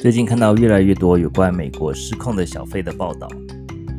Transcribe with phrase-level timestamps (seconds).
[0.00, 3.28] 最近看到越来越多有关美国失控的小费的报道。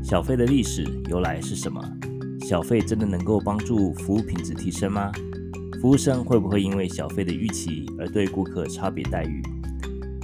[0.04, 1.80] 小费的历史由来是什么？
[2.42, 5.12] 小费真的能够帮助服务品质提升吗？
[5.80, 9.44] 服务生会不会因为小费的预期而对顾客差别待遇？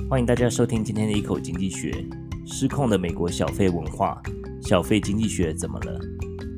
[0.10, 1.94] 欢迎大家收听今天的一口经济学。
[2.44, 4.20] 失控的美国小费文化，
[4.64, 6.02] 小费经济学怎么了？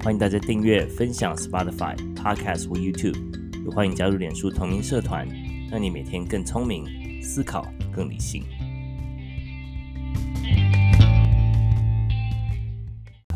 [0.01, 3.17] 欢迎大家订阅、分享 Spotify Podcast 或 YouTube，
[3.65, 5.27] 也欢迎加入脸书同名社团，
[5.69, 6.85] 让你每天更聪明，
[7.21, 8.43] 思考更理性。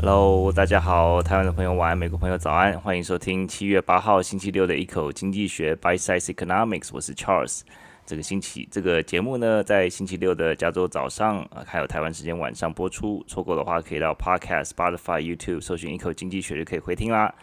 [0.05, 7.61] Hello，大家好，台湾的朋友晚安，美国朋友早安，欢迎收听七月八号星期六的一口经济学 Bite Size Economics，我是 Charles。
[8.05, 13.23] 这个星期这个节目呢，在星期六的加州早上啊，还有台湾时间晚上播出。
[13.29, 17.33] 错过的话，可以到 Podcast、Spotify、YouTube 搜寻一口经济学就可以回听啦。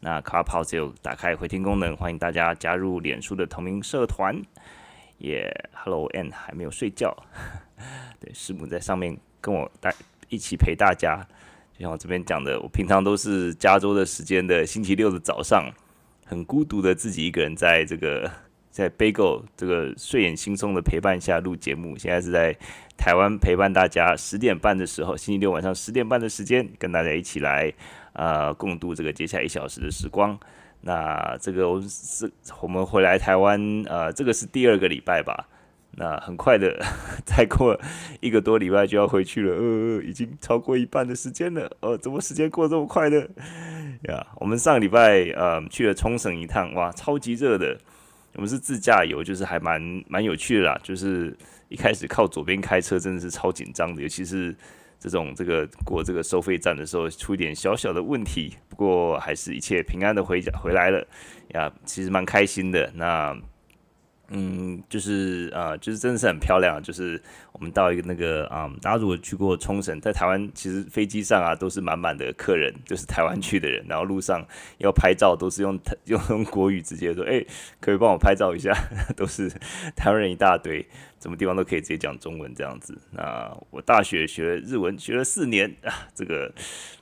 [0.00, 4.38] 那 Clubhouse 有打开回听功能，欢迎大家加入脸书的同名社团。
[5.16, 7.16] 也、yeah，Hello，Ann 还没有睡觉，
[8.20, 9.94] 对，师母在上面跟我带
[10.28, 11.26] 一起陪大家。
[11.80, 15.72] 像我这边讲的，我平常都是加州的时间的星期六的早上，
[16.26, 18.30] 很孤独的自己一个人在这个
[18.70, 21.96] 在 Bagel 这个睡眼惺忪的陪伴下录节目。
[21.96, 22.54] 现在是在
[22.98, 27.72] 台湾陪伴大家十点半的时候，星期六晚上十点半的时间，跟大家一起来
[28.12, 30.38] 呃共度这个接下来一小时的时光。
[30.82, 35.48] 那这个我是我们回来台湾呃，这个是第二个礼拜吧。
[35.92, 36.78] 那很快的，
[37.26, 37.78] 再过
[38.20, 43.20] 一个多礼拜就要回去了，呃，已经超过一半的时间了，呃，怎么时间过这么快呢？
[44.08, 47.76] 呀，我们上个礼拜呃去了冲绳一趟，哇，超级热的。
[48.34, 50.80] 我们是自驾游，就是还蛮蛮有趣的啦。
[50.82, 51.36] 就是
[51.68, 54.54] 一开始靠左边开车真的是超紧张的，尤其是
[54.98, 61.04] 这种这个过这个收费站的时候出一点小小的问题，不过还是一切平安的回家回来了，
[61.48, 62.90] 呀，其实蛮开心的。
[62.94, 63.36] 那。
[64.30, 66.80] 嗯，就是呃，就是真的是很漂亮。
[66.82, 67.20] 就是
[67.52, 74.46] 我们到一个那个啊、嗯，大家如果去过冲绳，在台湾其实飞机上啊都是满满的客人，就是台湾去的人，然后路上
[74.78, 77.44] 要拍照都是用用 用国语直接说，哎，
[77.80, 78.72] 可以帮我拍照一下，
[79.16, 79.50] 都是
[79.96, 80.86] 台湾人一大堆。
[81.20, 82.96] 什么地方都可以直接讲中文这样子。
[83.10, 86.50] 那我大学学日文，学了四年啊，这个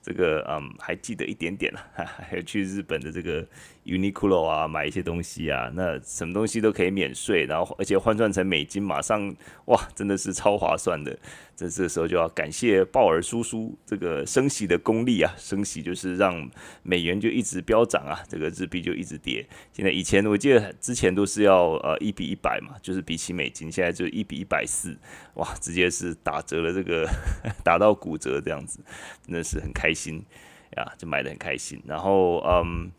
[0.02, 1.80] 这个嗯，还记得一点点了。
[1.94, 3.46] 还有去日本的这个
[3.88, 9.34] Uniqlo 啊，买一些东西啊，那什么东西都可以免税，然后而且换算成美金，马上
[9.64, 11.18] 哇，真的是超划算的。
[11.56, 16.48] 这这个时候就要感谢鲍尔叔叔这个升息的功力啊，升息就是让
[16.82, 19.44] 美元就一直飙涨啊，这个日币就一直跌。
[19.72, 24.96] 现在以前我记得之前都是要呃一比一百嘛，就是比起美金，现在就一比一百四，
[25.34, 27.08] 哇，直接是打折了，这个
[27.64, 28.78] 打到骨折这样子，
[29.26, 30.22] 真的是很开心
[30.76, 31.82] 呀，就买的很开心。
[31.86, 32.92] 然后嗯。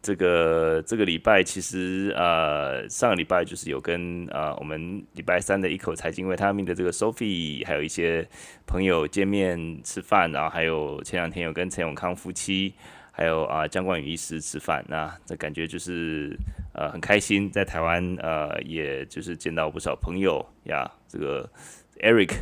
[0.00, 8.26] 这个这个礼拜其实呃上个礼拜就是有跟呃我们礼拜三的一口财经维他命的这个 Sophie 还有一些
[8.66, 12.72] 朋友见面吃饭，然后还有前两天有跟陈永康夫妻
[13.10, 16.38] 还有啊姜冠宇医师吃饭，那这感觉就是
[16.72, 21.50] 呃很开心，在台湾呃也就是见到不少朋友呀，这个
[22.00, 22.34] Eric，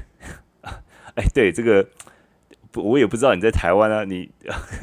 [1.14, 1.88] 哎对这个。
[2.82, 4.30] 我也不知道你在台湾啊，你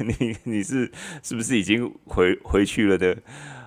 [0.00, 0.90] 你你是
[1.22, 3.16] 是不是已经回回去了的？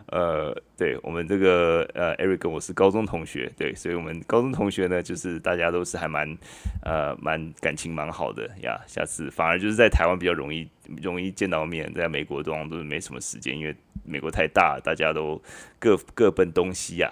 [0.10, 6.38] 呃，对我们这个呃，Eric 跟我是高中同学，对，所以我们高中同学呢，就是大家都是还蛮
[6.82, 8.80] 呃蛮感情蛮好的呀。
[8.88, 10.66] 下次反而就是在台湾比较容易
[11.04, 15.42] 容易见到面，在美国通常都是没什么时间，因为美国太大，大家都
[15.78, 17.12] 各各奔东西呀。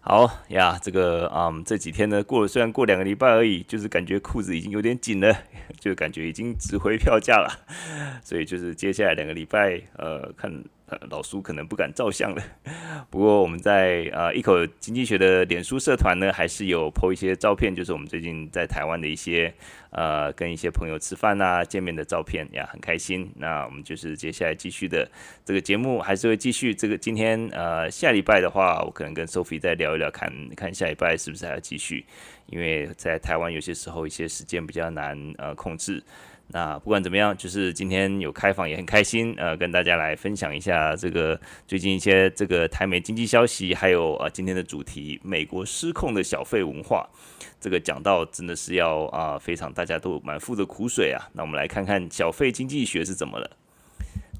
[0.00, 5.36] 好呀，这个嗯，这几天呢，过了虽然过两个礼拜而已，就是感觉裤子已经有点紧了，
[5.78, 7.48] 就感觉已经值回票价了，
[8.24, 10.64] 所以就是接下来两个礼拜，呃，看。
[11.10, 12.42] 老苏可能不敢照相了，
[13.10, 19.52] 不过我们在呃一口经济学的脸书社团呢，还是有 po 一些照片，就是我们最近在台湾的一些
[19.90, 23.30] 呃跟一些朋友吃饭啊见面的照片呀，很开心。
[23.36, 25.06] 那我们就是接下来继续的
[25.44, 26.74] 这个节目还是会继续。
[26.74, 32.06] 这个今天呃下礼拜的话，我可能跟 Sophie 再聊一聊，看看下礼拜是不是还要继续，
[32.46, 36.02] 因为在台湾有些时候一些时间比较难呃控制。
[36.50, 47.06] 那不管怎么样，就是今天有开房也很开心，呃，跟大家来分享一下这个最近一些这个台美经济消息，还有啊今天的主题，美国失控的小费文化，
[47.60, 51.28] 这个讲到真的是要啊非常大家都满腹的苦水啊。
[51.34, 53.50] 那我们来看看小费经济学是怎么了。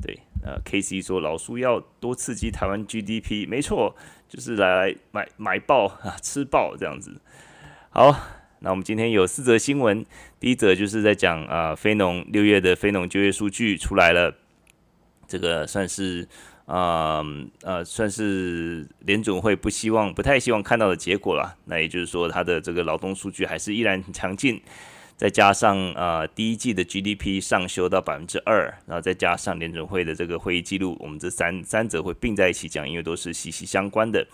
[0.00, 3.94] 对，呃，KC 说老苏要多刺激台湾 GDP，没错，
[4.26, 7.20] 就是来买买爆啊，吃爆这样子。
[7.90, 8.37] 好。
[8.60, 10.04] 那我们今天有四则新闻，
[10.40, 14.34] 第一则就是在讲啊，非农六月的非农就业数据出来了，
[15.28, 16.26] 这个算是
[16.66, 17.24] 呃
[17.62, 21.56] 呃，算是联总会不希望、不太希望看到的结果了。
[21.66, 24.60] 那也就是说，它的这个劳动数据还是依然很强劲，
[25.16, 34.26] 再加上呃第一季的 GDP 上修到百分之二，然后再加上联准会的这个会议记录，我们这三三者会并在一起讲，因为都是息息相关的。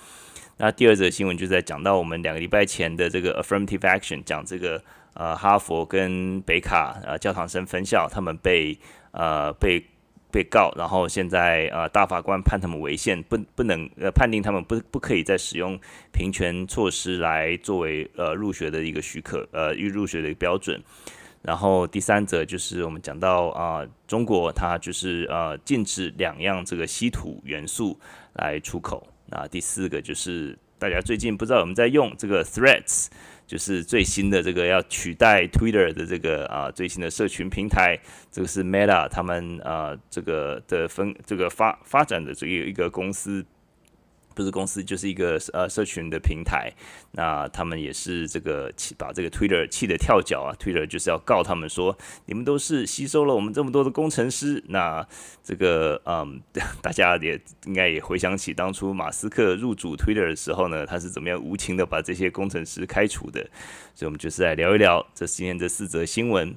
[0.56, 4.82] 那第二则新闻就在讲到我们两个礼拜前的这个 affirmative action，讲这个
[5.14, 8.78] 呃哈佛跟北卡呃教堂生分校他们被
[9.12, 9.84] 呃被。
[10.34, 15.78] 被告，然后现在呃大法官判他们违宪，不不能呃判定他们不不可以再使用
[16.10, 20.82] 平权措施来作为呃入学的一个许可呃预入学的一个标准。
[21.42, 27.96] 然后第三则就是我们讲到啊、中国它就是呃禁止两样这个稀土元素
[28.32, 29.06] 来出口。
[29.34, 33.08] 啊第四个就是大家最近不知道我们在用这个 Threads。
[33.46, 37.94] 就是最新的这个要取代 Twitter 的这个啊最新的社群平台，
[38.32, 43.44] 这个是 Meta 他们啊这个的分这个发发展的这个一个公司。
[44.34, 46.72] 不是公司，就是一个呃社群的平台。
[47.12, 51.96] 那他们也是这个气把这个 Twitter 气得跳脚啊！Twitter 就是要告他们说，
[52.26, 54.62] 你们都是吸收了我们这么多的工程师。
[54.68, 55.06] 那
[55.42, 56.40] 这个嗯，
[56.82, 63.40] 大家也应该也回想起当初马斯克入主 Twitter 的时候呢，他是怎么样无情的把这些工程师开除的。
[63.94, 66.56] 所以，我们就是来聊一聊这今天这四则新闻。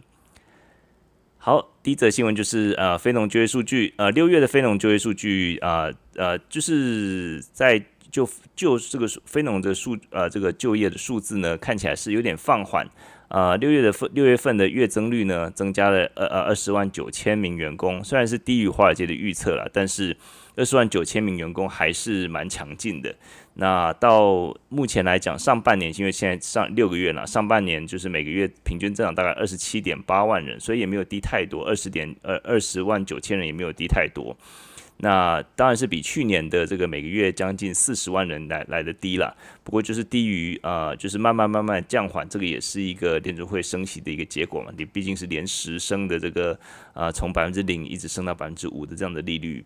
[1.39, 7.81] 好，第一则新闻就是呃，非农就业数据，呃，六月的非农就业数据啊，呃，就是在
[8.11, 12.85] 就就这个非农的数，呃，这个就业的数字呢，看起来是有点放缓。
[13.29, 20.15] 呃，六月的份六月份的月增率呢，增加了二呃二十万九千名员工，虽然是低于华尔街的预测了，但是
[20.55, 23.13] 二十万九千名员工还是蛮强劲的。
[23.55, 34.37] 那到目前来讲，上半年因为现在上六个月了，上半年就是每个月平均增长大概二十七点八万人，所以也没有低太多，二十点呃二十万九千人也没有低太多。
[34.99, 46.59] 那当然是比去年的这个每个月将近四十万人来来的低了，不过就是低于呃就是慢慢慢慢降缓，这个也是一个联储会升息的一个结果嘛，你毕竟是连十升的这个
[46.93, 49.63] 呃从百分之零一直升到百分之五的这样的利率。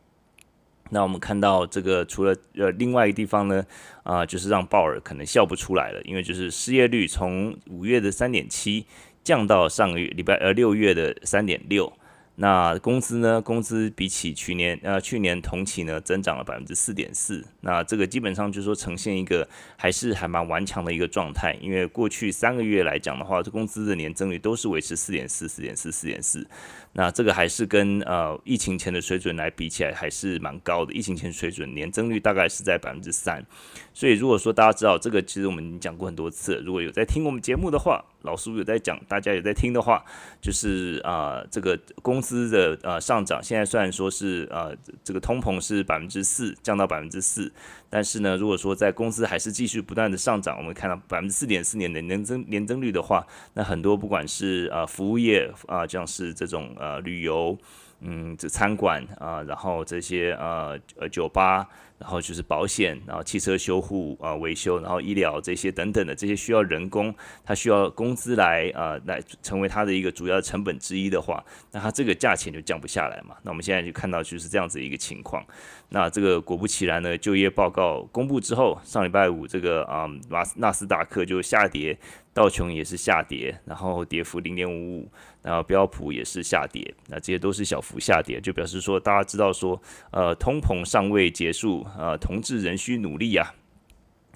[0.89, 3.65] 那我们看到这个，除了呃另外一个地方呢，
[4.03, 8.85] 啊、就是让鲍尔可能笑不出来了，因为就是失业率从五月的三点七
[9.23, 11.93] 降到上个月礼拜呃六月的三点六。
[12.41, 13.39] 那工资呢？
[13.39, 17.45] 工资比起去年呃去年同期呢，增长了百分之四点四。
[17.59, 19.47] 那这个基本上就是说呈现一个
[19.77, 21.55] 还是还蛮顽强的一个状态。
[21.61, 26.47] 因为过去三个月来讲的话，这工资的年增率都是维持四点四、四点四、四点四。
[26.93, 30.91] 那这个还是跟呃疫情前的水准来比起来还是蛮高的。
[30.93, 33.45] 疫情前水准年增率大概是在百分之三。
[33.93, 36.55] 所以如果说大家知道这个，其实我们讲过很多次。
[36.65, 40.03] 如果有在听我们节目的话，老师有在讲，大家有在听的话，
[40.41, 42.31] 就是啊、这个工资。
[42.31, 44.73] 资的呃上涨，现在虽然说是呃
[45.03, 47.51] 这个通膨是百分之四降到百分之四，
[47.89, 57.57] 但是呢，如果说在工资还是继续不断的上涨，我们看到百分之四点四年的年增年增率的话，那很多不管是呃服务业啊，像是这种呃旅游，
[58.01, 61.67] 嗯，这餐馆啊，然后这些呃呃酒吧。
[62.01, 67.13] 然后就是保险，然后汽车修护啊、维修，然后医疗这些等等的这些需要人工，
[67.45, 73.35] 它需要工资来啊、来成为它的一个主要成本之一的话，那它这个价钱就降不下来嘛。
[73.43, 75.45] 那我们现在就看到就是这样子一个情况。
[75.89, 81.95] 那这个果不其然呢，就业报告公布之后，上礼拜五这个啊纳纳斯达克就下跌。
[82.33, 85.11] 道琼也是下跌，然后跌幅零点五五，
[85.41, 93.53] 然后标普也是下跌，那这些都是小幅下跌，就表示说大家知道说，呃，通膨尚未结束，呃，同志仍需努力呀。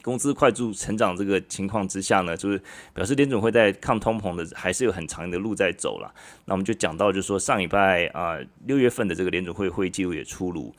[0.06, 2.62] 工资快速成长这个情况之下呢，就是
[2.94, 6.14] 表示联准会在抗通膨的还是有很长的路在走了。
[6.46, 10.72] 那我们就讲到，就是说上礼拜啊六月份的这个联准会会议记录也出炉，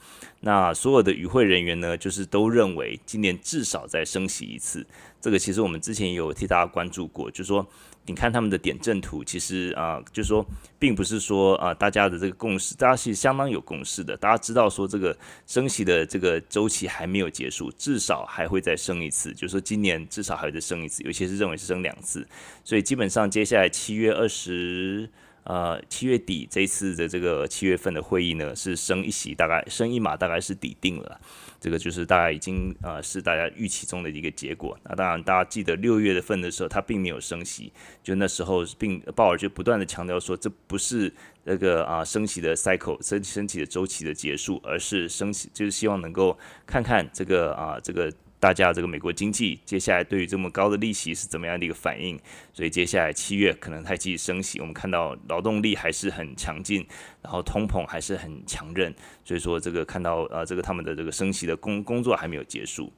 [0.42, 4.86] 那所有的与会人员呢，就是都认为今年至少再升息一次。
[5.20, 7.66] 这个其实我们之前也有替大家关注过，就是说，
[8.06, 10.46] 你看他们的点阵图，其实啊，就是说，
[10.78, 22.26] 并不是说啊，大家的这个共识，大家是相当有共识的，大家知道说这个升息的这个周期还没有结束，至少还会再升一次，就是说今年至少还会再升一次，有些是认为是升两次，
[22.64, 25.10] 所以基本上接下来七月二十。
[25.48, 31.20] 呃，七月底这一次的这个七月份的会议呢，是升一息，大概升一码，大概是底定了。
[31.60, 34.78] 这个就是大概已经呃是大家预期中的一个结果。
[34.84, 37.72] 那当然，大家记得六月份的时候，它并没有升息，
[38.02, 41.12] 就那时候并鲍尔就不断的强调说，这不是
[41.44, 46.36] 那个啊升息的 cycle 升升起的周期的结束，而是升息就是希望能够
[46.66, 52.18] 看看这个啊这个大家这个美国经济接下来对于这么高的利息是怎么样的一个反应？
[52.52, 56.86] 所以接下来七月可能还继续升息，我们看到劳动力还是很强劲，
[57.22, 62.92] 然后通膨还是很强韧，所以说这个看到呃这个他们的这个升息的工工作还没有结束。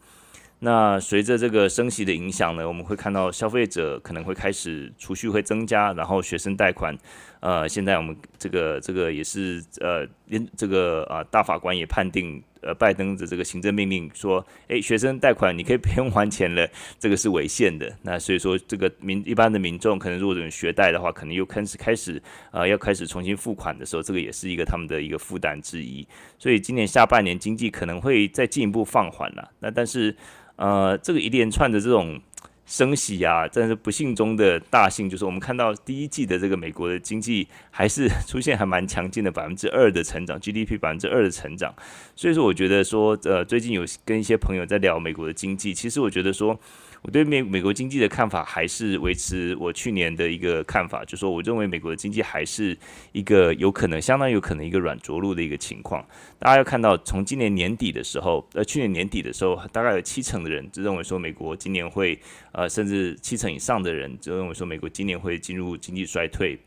[0.60, 6.98] 那随着这个升息的影响呢，我们会看到消费者可能会开始储蓄会增加，然后学生贷款，
[7.38, 17.92] 呃，现在我们这个这个也是呃，连这个啊大法官也判定，呃，拜登的这个行政命令说，诶，学生贷款你可以不用还钱了，这个是违宪的。
[18.02, 26.06] 那所以说，这个民一般的民众可能如果有学贷的话，可能又开始开始呃要开始重新付款的时候，这个也是一个他们的一个负担之一。
[26.38, 29.50] 所以今年下半年经济可能会再进一步放缓了。
[29.60, 30.14] 那但是。
[30.60, 32.20] 呃，这个一连串的这种
[32.68, 41.74] 升息啊，但是不幸中的大幸，就是我们看到第一季的这个美国的经济还是出现还蛮强劲的百分之二的成长，GDP 百分之二的成长。
[42.14, 46.60] 所以说，我觉得说，呃，最近有跟一些朋友在聊美国的经济，其实我觉得说。
[47.02, 52.76] 我对美美国经济的看法还是维持我去年的一个看法，就说我认为美国的经济还是
[53.12, 56.04] 一个有可能，相当有可能一个软着陆的一个情况。
[56.38, 62.18] 大家要看到，从今年年底的时候，呃，去年年底的时候，大概有七成的人就认为说美国今年会，
[62.52, 66.58] 呃，甚至七成以上的人就认为说美国今年会进入经济衰退。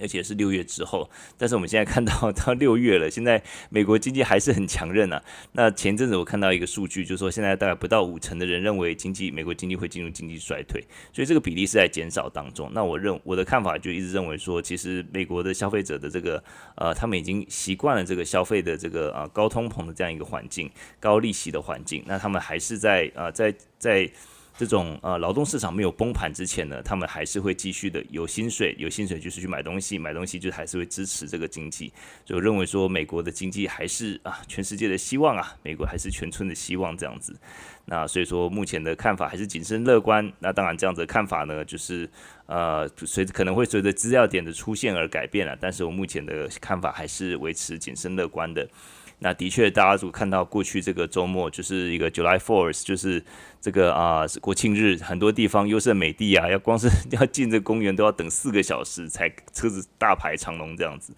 [0.00, 5.22] 而且是六月之后，但是我们现在看到到六月了，现在美国经济还是很强韧啊。
[5.52, 12.70] 那前阵子我看到一个数据，就是说现在大概不到五成的人认为经济美国经济会进入经济衰退，所以这个比例是在减少当中。
[12.72, 16.42] 那我认我的看法就一直认为说，其实美国的消费者的这个
[16.76, 23.90] 呃，他们已经习惯了这个消费的这个呃高通膨的这样一个环境，高利息的环境，那他们还是在呃在在。
[24.00, 24.10] 在
[24.60, 31.90] 这种呃劳动市场没有崩盘之前呢，他们还是会继续的有薪水，有薪水就是去买东西，买东西就还是会支持这个经济。
[32.26, 37.34] 所以我认为说美国的经济还是啊全世界的希望啊，美国还是全村的希望这样子。
[37.86, 40.30] 那所以说目前的看法还是谨慎乐观。
[40.40, 42.06] 那当然这样子的看法呢，就是
[42.44, 48.68] 呃随可能会随着资料点的出现而改变了，但是我目前的看法还是维持谨慎乐观的。
[49.22, 53.22] 那的确，大家如果看到过去这个周末，就是一个 July Fourth，就是
[53.60, 61.12] 这个啊国庆日，很多地方优胜美地啊， 要光是 要进这公园都要等四个小时才车子大排长龙这样子。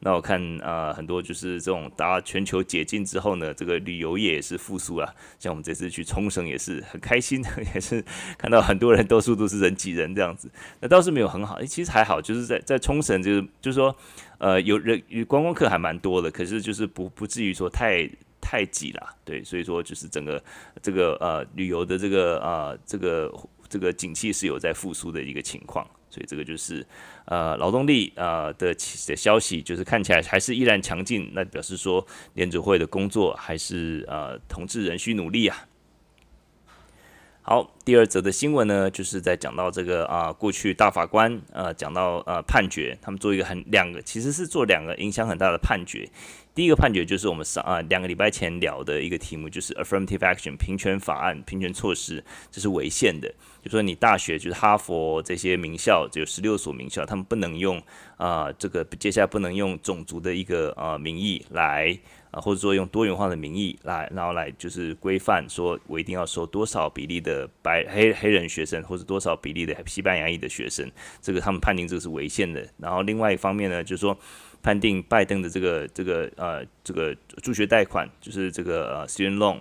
[0.00, 5.12] 那我看啊，很多就是这种大家全球解禁之后呢，这个旅游业也是复苏了。
[5.40, 8.04] 像我们这次去冲绳也是很开心， 也是
[8.38, 10.48] 看到很多人到处都是人挤人这样子。
[10.80, 13.94] 那倒是没有很好，其实还好，就是在在冲绳就是就是说。
[14.40, 18.08] 呃，有人观光客还蛮多的，可是就是不不至于说太
[18.48, 20.42] 太挤了，对，所以说就是整个
[20.80, 23.30] 这个呃旅游的这个呃这个
[23.68, 26.86] 这个景气是有在复苏的一个情况，所以这个就是
[27.26, 28.74] 呃劳动力呃的
[29.06, 35.66] 的消息，就是看起来还是依然强劲，那表示说联准会的工作还是呃同志仍需努力啊。
[37.42, 46.06] 好，第二则的新闻呢，就是在讲到这个啊、过去大法官呃讲到呃判决，他们做一个很两个，其实是做两个影响很大的判决。
[46.58, 53.32] 第一个判决就是我们上啊两个礼拜前聊的一个题目，就是 affirmative action 平权法案、平权措施，这是违宪的。
[53.62, 57.80] 就说你大学就是哈佛这些名校，只有十六所名校，他们不能用
[58.16, 61.96] 啊、这个接下来不能用种族的一个呃名义来。
[62.30, 70.86] 啊，或者说用多元化的名义来，然后来就是规范，说我一定要收多少比例的白黑黑人学生，或者多少比例的西班牙裔的学生，
[71.22, 72.68] 这个他们判定这个是违宪的。
[72.76, 74.14] 然后另外一方面呢，就是说
[74.62, 79.60] 判定拜登的这个这个呃这个助学贷款，就是这个呃 student loan，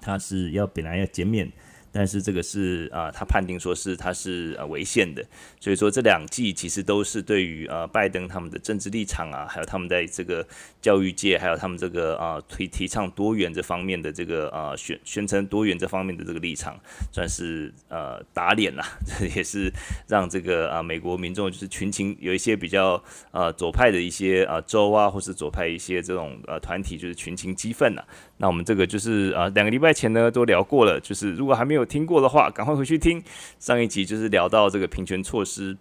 [0.00, 1.50] 他是要本来要减免。
[1.94, 5.24] 但是这个是啊、他判定说是他是呃违宪的，
[5.60, 10.44] 所以说这两季其实都是对于呃拜登他们的政治立场啊，还有他们在这个
[10.82, 16.76] 教育界，还有他们这个啊提提倡多元这方面的这个啊宣宣称多元这方面的这个立场，
[17.12, 19.72] 算是呃打脸了， 这也是
[20.08, 28.04] 让这个啊美国民众就是群情有一些比较呃左派的一些啊州啊，或是左派一些这种呃团体就是群情激愤了。
[28.38, 31.84] 那我们这个就是啊两个礼拜前呢都聊过了，就是如果还没有。
[31.94, 33.22] 听过的话，赶快回去听
[33.60, 35.76] 上一集，就是聊到这个平权措施。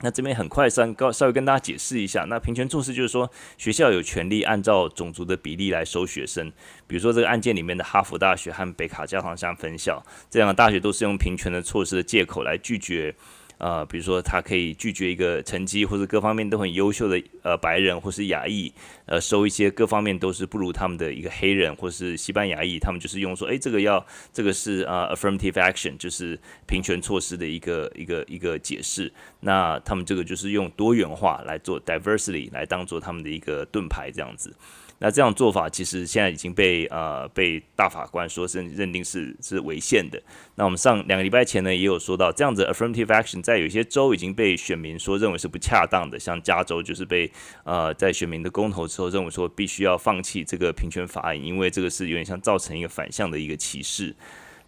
[0.00, 6.50] 那这边很快稍稍微跟大家解释一下，那平权措施就是说，学校有权利按照种族的比例来收学生。
[6.86, 13.14] 比如说这个案件里面的哈佛大学和北卡教堂山分校这两个大学，都是用平权的措施的借口来拒绝。
[13.58, 18.72] 呃，比如说他可以拒绝一个成绩或者各方面都很优秀的呃白人或是亚裔，
[19.06, 29.12] 呃收一些各方面都是不如他们的一个黑人或是西班牙裔，他们就是用说，哎，这个要这个是呃 affirmative action，就是平权措施的一个一个一个解释。
[29.40, 34.54] 那他们这个就是用多元化来做 diversity 来当做他们的一个盾牌这样子。
[34.98, 40.20] 那这样做法其实现在已经被呃被大法官说是认定是是违宪的。
[40.54, 47.30] 那我们上两个礼拜前呢也有说到，这样子 affirmative action 在有些州已经被选民说认为是不恰当的，像加州就是被
[47.64, 54.14] 呃在选民的公投之后认为说必须要放弃这个平权法案，因为这个是有点像造成一个反向的一个歧视。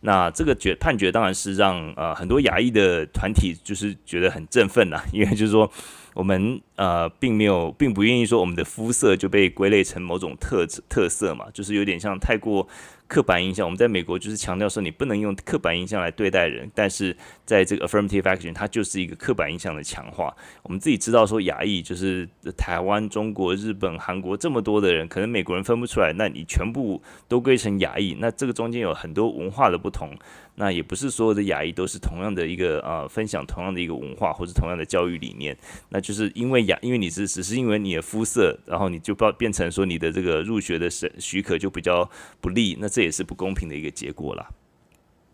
[0.01, 5.71] 那这个决判决当然是让呃很多亚裔的团体就是觉得很振奋呐， 因为就是说。
[6.15, 12.67] 我们呃并没有，并不愿意说我们的肤色就被归类成某种特特色嘛，就是有点像太过
[13.09, 13.67] 刻板印象。
[13.67, 20.33] 我们在美国就是强调说你不能用刻板印象来对待人，但是在这个 affirmative action 它就是一个刻板印象的强化。
[20.63, 30.15] 我们自己知道说亚裔就是台湾、中国、日本、韩国这么多的人，可能美国人分不出来，那你全部都归成亚裔，那这个中间有很多文化的不同。
[30.61, 35.57] 那也不是所有的亚裔都是同样的一个呃分享同样的一个文化或者同样的教育理念，
[35.89, 42.11] 那就是因为亚因为你是只是因为你的肤色，然后你就变变成说你的这个入学的许许可就比较
[42.41, 44.47] 不利，那这也是不公平的一个结果了。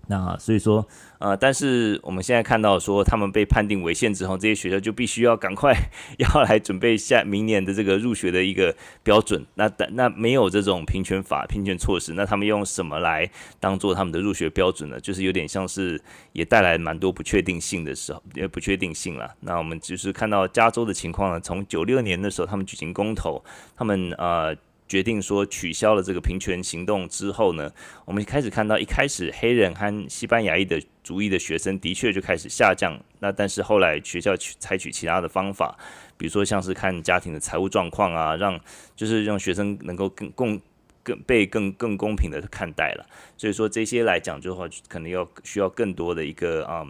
[0.08, 0.86] 那所以说，
[1.18, 5.74] 呃，但是我们现在看到说，他们被判定违宪之后，这些学校就必须要赶快
[6.18, 9.44] 要来准备下明年的这个入学的一个标准。
[9.54, 15.00] 那但那没有这种平权法、平权措施，那他们用什么来当做他们的入学标准呢？
[15.00, 16.00] 就是有点像是
[16.32, 19.34] 也带来蛮多不确定性的时候，也不确定性了。
[19.40, 23.44] 那我们就是看到加州的情况呢，从九六年的时候，他们举行公投，
[23.76, 24.56] 他们呃。
[24.94, 27.68] 决定说取消了这个平权行动之后呢，
[28.04, 32.96] 我们开始看到一开始黑人和西班牙裔的族裔的学生的确就开始下降。
[33.18, 35.76] 那但是后来学校取采取其他的方法，
[36.16, 38.56] 比如说像是看家庭的财务状况啊，让
[38.94, 40.60] 就是让学生能够更更
[41.02, 43.04] 更被更更公平的看待了。
[43.36, 46.86] 所以说这些来讲的话，可能要需要更多的一个啊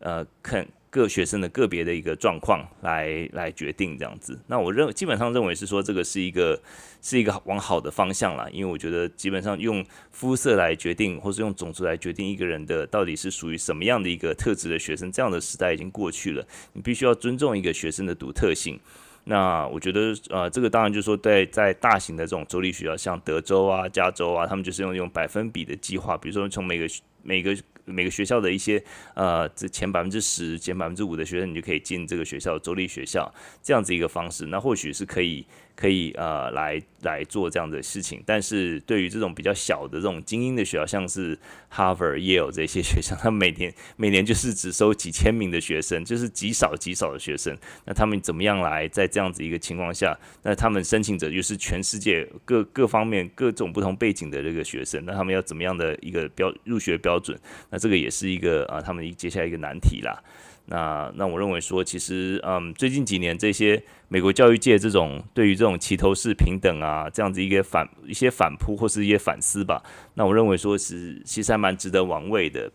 [0.00, 0.66] 呃看。
[0.94, 6.56] 各学生的个别的一个状况来来决定这样子，那我认基本上认为是说这个是一个
[7.02, 16.46] 是一个往好的方向啦，因为我觉得基本上用肤色来决定，或是用种族来决定一个人的到底是属于什么样的一个特质的学生，这样的时代已经过去了。
[16.74, 18.78] 你必须要尊重一个学生的独特性。
[19.24, 26.86] 那我觉得呃，这个当然就是说在在大型的这种州立学校，像德州啊、加州啊，他们就是用用百分比的计划，比如说从每个
[27.24, 27.52] 每个。
[27.84, 28.82] 每个学校的一些
[29.14, 35.46] 呃，这前百分之十、前百分之五的学生，你就可以进这个学校州立学校这样子一个方式，那或许是可以。
[35.76, 41.38] 可以呃来来做这样的事情，但是对于这种比较小的这种精英的学校，像是
[41.72, 47.56] Harvard、Yale 这些学校， 他每年 每年就是只收几千名的学生，就是极少极少的学生。
[47.84, 57.38] 那他们怎么样来在这样子一个情况下，那他们申请者又是全世界各各方面各种不同背景的这个学生，那他们要怎么样的一个标入学标准？
[57.70, 60.22] 那这个也是一个啊，他们接下来一个难题啦。
[60.66, 69.82] 那那我认为说，其实嗯，最近几年这些美国教育界这种对于这种齐头式平等啊，这样子一个反一些反扑或是一些反思吧，
[70.14, 72.70] 那我认为说是其实还蛮值得玩味的。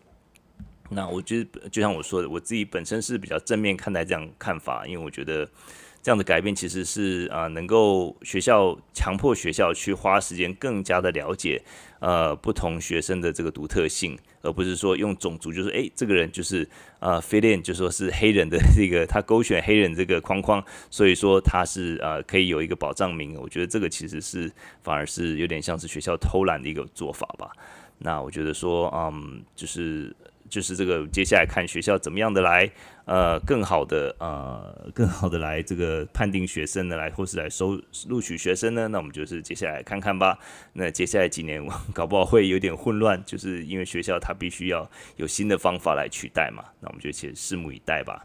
[0.90, 5.48] 那我觉得就像我说的，我自己本身是比较正面看待这样看法，因为我觉得。
[6.02, 11.62] 这样的改变其实是啊、能够学校强迫学校去花时间更加的了解
[12.00, 23.40] 呃不同学生的这个独特性，而不是说用种族，就是诶这个人就是呃 fit in，就说是黑人的这个他勾选黑人这个框框，所以说他是呃可以有一个保障名额。
[23.40, 24.50] 我觉得这个其实是
[24.82, 27.52] 反而是有点像是学校偷懒的一个做法吧。
[27.98, 30.14] 那我觉得说嗯就是。
[30.48, 32.68] 就是这个，接下来看学校怎么样的来，
[33.10, 38.86] 呃，更好的，呃， 更好的来这个判定学生呢，来或是来收录取学生呢？
[38.86, 40.38] 那我们就是接下来看看吧。
[40.74, 41.60] 那接下来几年
[41.92, 46.62] 搞不好会有点混乱，就是因为学校它必须要有新的方法来取代嘛。
[46.78, 48.24] 那我们就先拭目以待吧。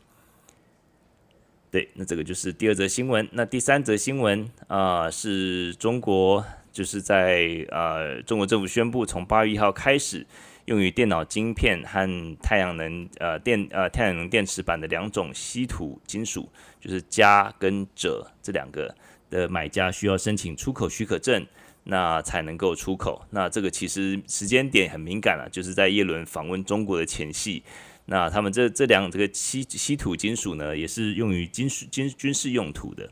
[1.71, 3.27] 对，那这个就是第二则新闻。
[3.31, 10.27] 那第三则新闻啊，是中国就是在呃，中国政府宣布从八月一号开始。
[10.65, 16.49] 用于电脑晶片和太阳能呃电呃太阳能电池板的两种稀土金属，
[16.81, 18.95] 就是镓跟鍺这两个
[19.29, 21.45] 的买家需要申请出口许可证，
[21.83, 23.23] 那才能够出口。
[23.29, 27.61] 那这个其实时间点很敏感了，就是在耶伦访问中国的前夕。
[28.07, 33.07] 那他们这这两这个稀稀土金属呢，也是用于金属军军事用途的。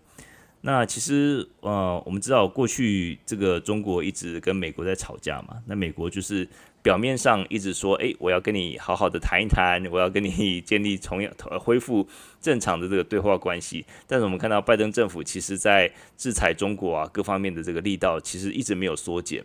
[0.61, 6.49] 那其实呃，我们知道过去这个中国一直跟美国在吵架嘛，那美国就是。
[6.83, 12.07] 表面上一直说，诶，我要跟你好好的谈一谈， 我要跟你建立重样 恢复
[12.41, 13.85] 正常的这个对话关系。
[14.05, 19.43] 但是我们看到拜登政府其实在制裁中国啊，各方面的这个力道其实一直没有缩减，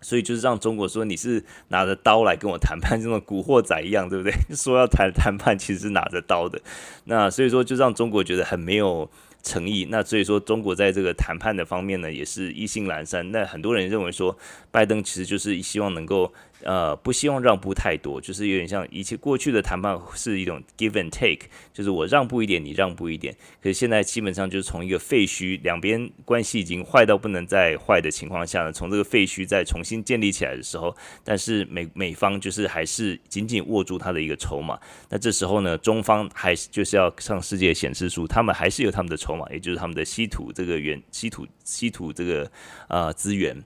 [0.00, 4.32] 所以就是让中国说你是拿着刀来跟我谈判， 这种古惑仔一样，对不对？
[4.56, 6.58] 说要谈谈判，其实是拿着刀的。
[7.04, 9.10] 那所以说就让中国觉得很没有。
[9.42, 9.86] 诚意。
[9.90, 13.30] 那所以说，中国在这个谈判的方面呢，也是意兴阑珊。
[13.30, 14.36] 那很多人认为说，
[14.70, 16.32] 拜登其实就是希望能够。
[16.62, 23.32] 呃，不希望让步太多，就是有点像以前过去的谈判是一种 give and take，就是我让步一点，你让步一点。
[23.62, 34.78] 可是现在基本上就是从一个废墟，两边关系已经坏到不能再坏的情况下呢，从这个废墟再重新建立起来的时候，但是美美方就是还是紧紧握住他的一个筹码。
[35.08, 42.50] 那这时候呢，中方还是就是要向世界显示出他们还是有他们的筹码，也就是他们的稀土这个原稀土稀土这个
[42.88, 43.56] 呃资源。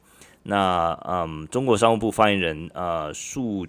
[0.42, 3.66] 那嗯，中国商务部发言人呃束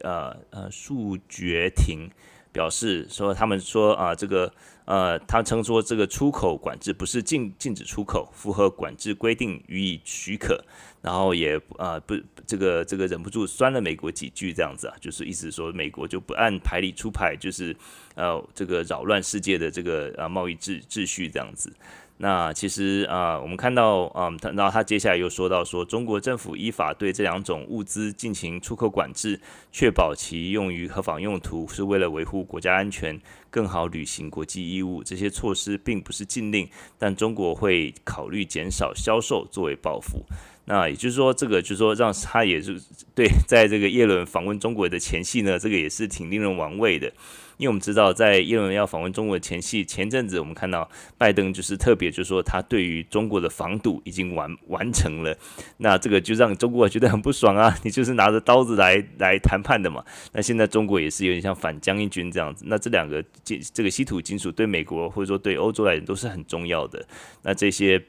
[0.00, 2.08] 呃呃束觉廷
[2.52, 4.52] 表示说，他们说啊、这个
[4.86, 10.64] 呃，他称说这个出口管制不是禁禁止出口，符合管制规定予以许可，
[11.02, 12.16] 然后也呃不
[12.46, 17.76] 这个这个忍不住酸了美国几句这样子啊，就是意思说美国就不按牌理出牌，就是
[18.14, 21.70] 呃这个扰乱世界的这个呃贸易秩秩序这样子。
[22.20, 35.04] 那其实啊、我们看到，嗯，他然后他接下来又说到说，中国政府依法对这两种物资进行出口管制，确保其用于合法用途，是为了维护国家安全，更好履行国际义务。
[35.04, 40.24] 这些措施并不是禁令，但中国会考虑减少销售作为报复。
[40.64, 42.78] 那也就是说，这个就是说，让他也是
[43.14, 47.10] 对，在这个耶伦访问中国的前夕呢，这个也是挺令人玩味的。
[47.58, 55.36] 因为我们知道，在耶伦要访问中国的前夕，前阵子我们看到拜登就是特别就是说，他对于中国的防堵已经完完成了，
[55.78, 57.76] 那这个就让中国觉得很不爽啊！
[57.82, 60.04] 你就是拿着刀子来来谈判的嘛。
[60.32, 62.64] 那现在中国也是有点像反将一军这样子。
[62.68, 67.04] 那这两个金这个稀土金属对美国或者说对欧洲来讲都是很重要的。
[67.42, 68.00] 那这些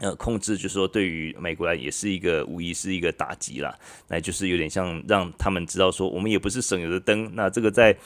[0.00, 3.74] 呃控制就是说对于美国来也是一个无疑是一个打击啦。
[4.08, 7.30] 那就是有点像让他们知道说，我们也不是省油的灯。
[7.34, 7.96] 那这个在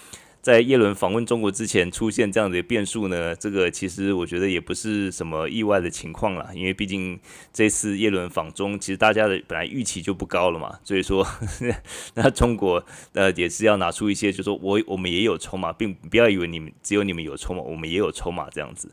[0.43, 7.21] 在耶伦访问中国之前出现这样的变数呢，这个其实我觉得也不是什么意外的情况啦，因为毕竟
[7.53, 11.75] 这次耶伦访中，其实大家的本来预期就不高了嘛，所以说呵 呵
[12.15, 18.91] 那中国呃也是要拿出一些，就是说我我们也有筹码，并不要以为你们只有你们有筹码，我们也有筹码这样子。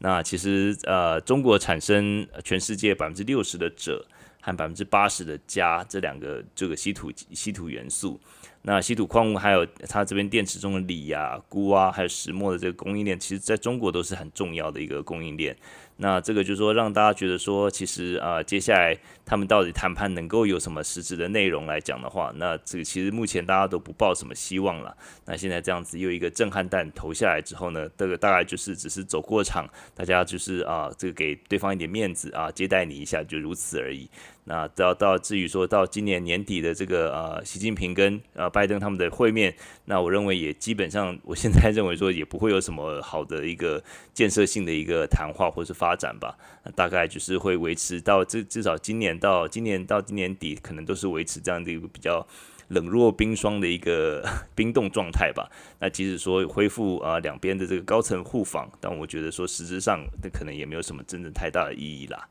[0.00, 4.02] 那其实呃中国产生全世界百分之六十的鍺
[4.42, 8.20] 和百分之八十的镓这两个这个稀土稀土元素。
[8.62, 15.56] 那稀土矿物还有它这边电池中的锂啊、钴啊，还有石墨的这个供应链，其实在中国都是很重要的一个供应链。
[15.96, 24.96] 那这个就是说，让大家觉得说，其实啊、接下来他们到底谈判能够有什么实质的内容来讲的话，那这个其实目前大家都不抱什么希望了。
[25.26, 34.08] 那现在这样子又一个震撼弹投下来之后呢，这个大概就是只是走过场，大家就是啊，这个给对方一点面子啊，接待你一下，就如此而已。
[34.50, 43.80] 那到到至于说到今年年底的这个呃，习近平跟呃拜登他们的会面，那我认为也基本上，我现在认为说也不会有什么好的一个
[44.12, 46.36] 建设性的一个谈话或是发展吧。
[46.74, 52.26] 大概就是会维持到至至少今年到今年到今年底，可能都是维持这样的一个比较
[52.70, 55.48] 冷若冰霜的一个 冰冻状态吧。
[55.78, 62.28] 那即使说恢复啊两边的这个高层互访，但我觉得说实质上那可能也没有什么真正太大的意义啦。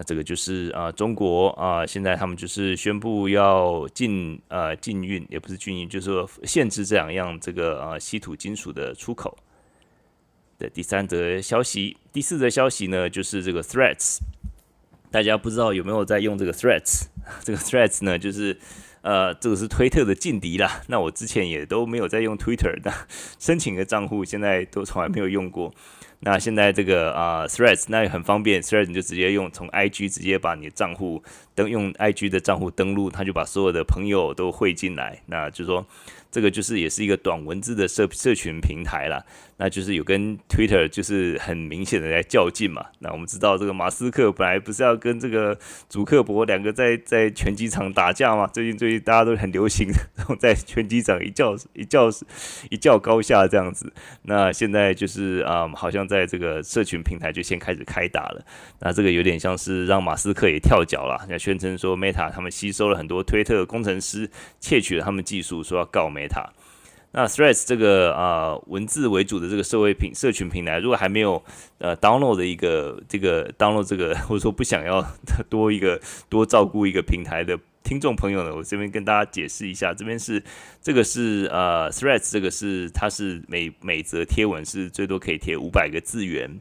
[0.00, 9.36] 那这个就是啊，中国啊，现在他们就是宣布要禁呃禁运，也不是禁运，就是说限制这两样这个啊稀土金属的出口
[10.56, 11.96] 的第三则消息。
[12.12, 14.18] 第四则消息呢，就是这个 Threads，
[15.10, 17.06] 大家不知道有没有在用这个 Threads？
[17.42, 18.56] 这个 Threads 呢，就是
[19.02, 20.82] 呃这个是推特的劲敌啦。
[20.86, 22.92] 那我之前也都没有在用 Twitter 的，
[23.40, 25.74] 申请个账户，现在都从来没有用过。
[26.20, 31.22] 那现在这个啊、Threads 那也很方便，Threads 你就直接用从 IG 直接把你的账户
[31.54, 35.86] 登用 IG 的账户登录，他就把所有的朋友都汇进来，那就是说。
[36.30, 39.24] 这个就是也是一个短文字的社社群平台了，
[39.58, 42.86] 那就是有跟 Twitter 就是很明显的在较劲嘛。
[43.00, 48.46] 那我们知道这个马斯克本来不是要跟这个祖克伯两个在在拳击场打架嘛？
[48.46, 52.08] 最近最近大家都很流行，然后在拳击场一较一较
[52.70, 53.92] 一较高下这样子。
[54.22, 58.44] 那现在就是啊、好像在这个社群平台就先开始开打了。
[58.80, 66.50] 那这个有点像是让马斯克也跳脚了，那宣称说 Meta 他们吸收了很多推特工程师，窃取了他们技术，说要告 Meta。
[67.10, 71.42] 那 Threads 这个啊、文字为主的这个社会平社群平台，如果还没有
[71.78, 75.04] 呃 download 的一个这个 download 这个， 或者说不想要
[75.48, 80.42] 多一个多照顾一个平台的听众朋友呢，我这边跟大家解释一下，这边是
[80.82, 86.60] 这个是呃 Threads 这个是它是每每则贴文是最多可以贴五百个字元。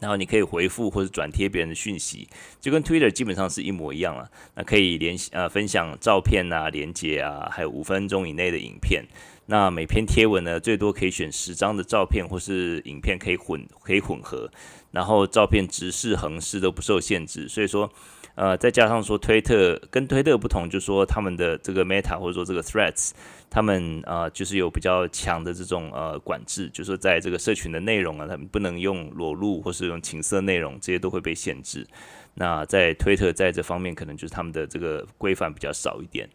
[0.00, 2.28] 然后你可以回复或者转贴别人的讯息，
[2.60, 4.30] 就跟 Twitter 基本上是一模一样了。
[4.54, 9.04] 那可以联系呃分享照片啊、连接啊，还有五分钟以内的影片。
[9.50, 14.50] 那每篇贴文呢，最多可以选十张的照片或是影片，可以混可以混合。
[14.90, 17.48] 然后照片直视、横视都不受限制。
[17.48, 17.90] 所以说，
[18.34, 23.12] 呃，再加上说推特跟推特不同，就是说他们的这个 Meta 或者说这个 Threads。
[23.50, 31.86] 他们呃，就是有比较强的这种呃管制，就是说在这个社群的内容啊，他们不能用裸露或是用情色内容，这些都会被限制。
[32.34, 36.28] 那在推特在这方面，可能就是他们的这个规范比较少一点。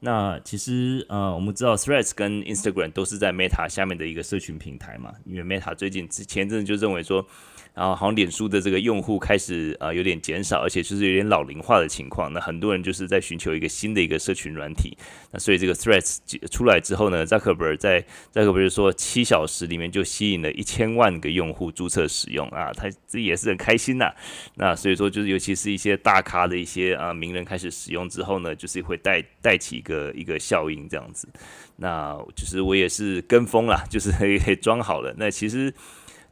[0.00, 7.26] 那其实呃，我们知道 Threads 跟 Instagram 都是在 Meta 下面的一个社群平台嘛，因为 Meta 最近前阵就认为说。
[7.74, 12.32] 然后好像脸书的这个用户开始啊、有点减少，而且就是有点老龄化的情况。
[12.32, 14.96] 那很多人就是在寻求一个新的一个社群软体。
[15.30, 16.18] 那所以这个 Threads
[16.50, 24.12] 出来之后呢，扎克伯尔在扎克伯尔说七小时里面就吸引了一千万个用户注册使用啊，他这也是很开心呐、
[24.56, 31.28] 那所以说就是尤其是一些大咖的一些啊名人开始使用之后呢，就是会带带起一个一个效应这样子。
[31.76, 35.14] 那就是我也是跟风啦，就是可以装好了。
[35.16, 35.72] 那其实。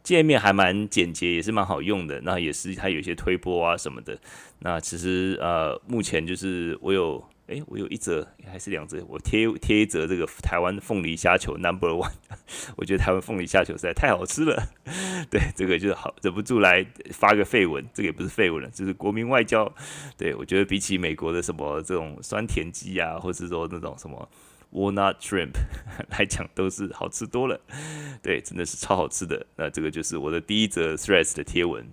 [0.09, 2.21] 界面还蛮简洁，也是蛮好用的。
[2.23, 4.18] 那也是它有一些推播啊什么的。
[4.61, 12.12] 那其实呃，目前就是我有诶、我有一折还是两折，我贴贴一折这个台湾凤梨虾球 Number One。
[12.77, 14.62] 我觉得台湾凤梨虾球实在太好吃了。
[15.31, 19.71] 对，这个就是好忍不住来发个废文，这个也不是废文了，就是国民外交。
[20.16, 24.29] 对，我觉得比起美国的什么这种酸甜鸡啊，或是说那种什么。
[24.72, 25.54] Walnut shrimp
[26.11, 27.61] 来讲都是好吃多了，
[28.22, 29.46] 对，真的是超好吃的。
[29.57, 31.87] 那这个就是我的第一则 Threads 的贴文。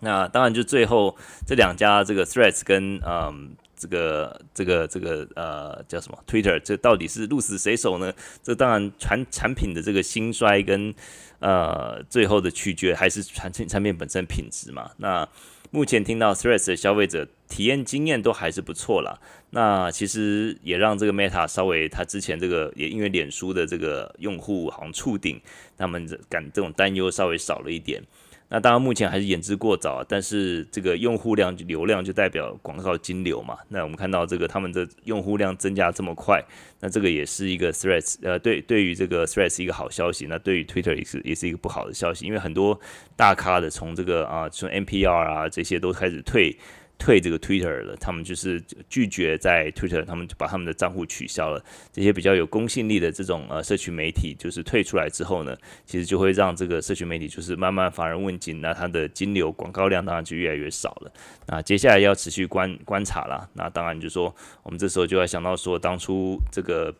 [0.00, 8.12] 那当然就最后这两家这个 Threads 跟嗯这个这个这个呃叫什么 Twitter，这到底是鹿死谁手呢？
[8.42, 10.94] 这当然产产品的这个兴衰跟
[11.38, 14.90] 呃最后的取决还是产品产品本身品质嘛。
[14.98, 15.28] 那
[15.70, 19.18] 目前听到 Threads 的消费者体验经验都还是不错啦。
[19.50, 25.40] 那其实也让这个 Meta 稍微，他之前这个也因为脸书的这个用户好像触顶，
[25.76, 28.02] 他们感这种担忧稍微少了一点。
[28.48, 33.58] 那当然，目前还是言之过早啊，但是这个用户量流量就代表广告金流嘛。
[33.68, 36.40] 那我们看到这个他们的用户量增加这么快，
[36.80, 40.26] 那这个也是一个 threats，呃，对，对于这个 threats 一个好消息。
[40.28, 42.78] 那对于 Twitter 也是也是一个不好的消息，因为很多
[43.16, 46.56] 大咖的从这个啊，从 NPR 啊这些都开始退。
[46.98, 51.62] 退这个 Twitter 了，他们就是拒绝在 Twitter，他们就把他们的账户取消了。
[51.92, 61.12] 这些比较有公信力的这种呃社群媒体，就是退出来之后呢，其实就会让这个社群媒体就是慢慢乏人问津，那它的金流广告量当然就越来越少了。
[61.46, 63.48] 那接下来要持续观观察了。
[63.52, 66.94] 那当然就说，我们这时候就要想到说，当初这个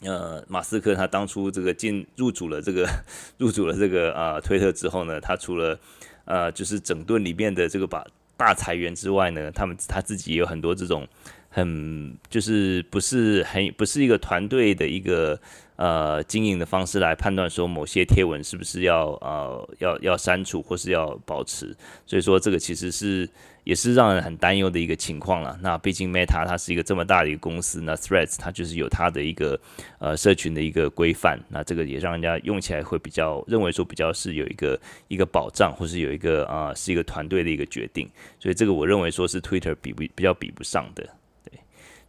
[0.00, 2.88] 呃马斯克他当初这个进入主了这个
[3.38, 5.78] 入主了这个呃推特之后呢，他除了
[6.24, 8.04] 呃就是整顿里面的这个把
[8.36, 11.06] 大裁员之外呢，他们他自己也有很多这种
[11.52, 15.38] 很就是不是很不是一个团队的一个
[15.76, 23.28] 呃经营的方式来判断说某些贴文是不是要呃要要删除或是要保持，所以说这个其实是。
[23.64, 25.56] 也是让人很担忧的一个情况了。
[25.62, 29.56] 那毕竟 Meta 它是一个这么大的一个公司，那 Threads 它就是有它的一个
[30.00, 38.10] 呃社群的一个规范，那这个也让人家用起来会比较认为说比较是有一个一个保障，或是有一个啊、是一个团队的一个决定。
[38.40, 41.08] 所以这个我认为说是 Twitter 比不比较比不上的。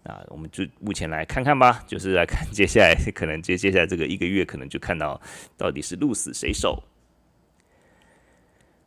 [0.04, 5.20] 啊，我们就目前来看看吧， 就是来看接下来可能接接下来这个一个月可能就看到
[5.58, 6.84] 到底是鹿死谁手。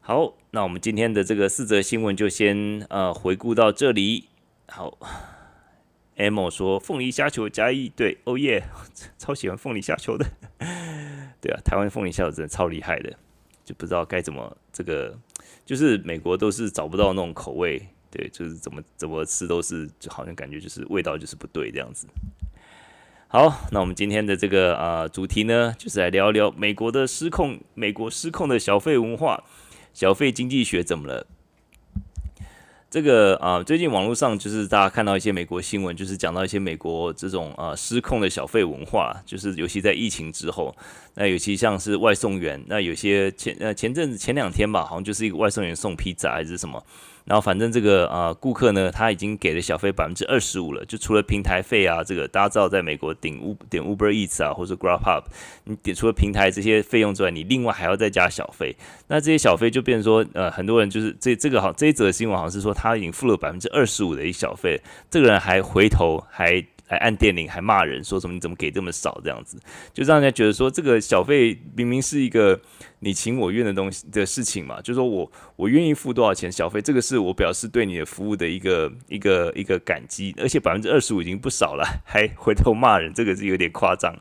[0.01, 4.29] 好，那我们今天的这个四则新闻就先呃回顾到这里。
[4.69, 4.99] 好
[6.17, 8.63] ，M 说凤梨虾球加一，对，哦耶，
[9.19, 10.27] 超喜欢凤梨虾球的。
[11.41, 13.17] 对啊，台湾凤梨虾球真的超厉害的，
[13.65, 15.19] 就不知道该怎么这个，
[15.65, 22.07] 就是美国都是找不到那种口味，对，就是怎么怎么吃都是，就好像感觉就是味道就是不对这样子。
[23.29, 29.45] 好，那我们今天的这个呃主题呢，就是来聊聊美国的失控，美国失控的小费文化。
[29.93, 31.27] 小费经济学怎么了？
[32.89, 40.75] 这个啊，最近网络上就是大家看到一些美国新闻，就是讲到一些美国这种啊失控的小费文化，就是尤其在疫情之后，
[41.15, 46.83] 那尤其像是外送员，那有些前呃前阵子前两天吧，好像就是一个外送员送披萨还是什么。
[47.27, 55.29] 然后反正这个呃顾客呢，他已经给了小费百分之二十五了，就除了平台费啊，这个大家知道在美国顶 U 点 Uber Eats 啊，或者 Grab Up，
[55.65, 58.77] 你点除了平台这些费用之外，你另外还要再加小费。
[59.09, 69.59] 那这些小费就变成说，呃，很多人就是这这个好这一则新闻好像是说他已经付了百分之二十五的一小费，这个人还回头还来按电铃还骂人，说什么你怎么给这么少这样子，
[69.93, 72.61] 就让人家觉得说这个小费明明是一个
[73.01, 84.17] 你情我愿的东西的事情嘛，就说我我愿意付多少钱小费，这个是我表示对你的服务的一个一个一个感激，而且百分之二十五已经不少了， 还回头骂人，这个是有点夸张。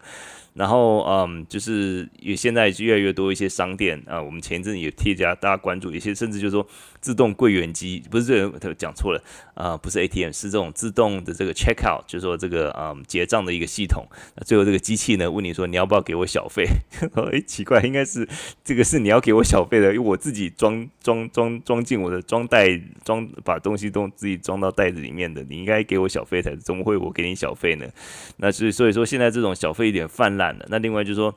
[0.56, 6.66] 然后，嗯，就是也现在越来越多一些商店啊，我们前一阵也贴加大家关注，一些甚至就是说
[7.06, 9.22] 自动柜员机，不是这个讲错了
[9.54, 14.04] 啊，不是 ATM，是这种自动的这个 checkout，就是说这个嗯结账的一个系统。
[14.36, 16.66] 那最后这个机器呢问你说你要不要给我小费？
[17.32, 18.28] 哎，奇怪，应该是
[18.64, 22.68] 这个是你要给我小费的，因为我自己装装装装进我的装袋
[23.04, 27.86] 装，把东西都自己装到袋子里面的，你应该给我小费才，怎么会我给你小费呢？
[28.38, 30.66] 那所以所以说现在这种小费有点泛滥了。
[30.70, 31.36] 那另外就是说，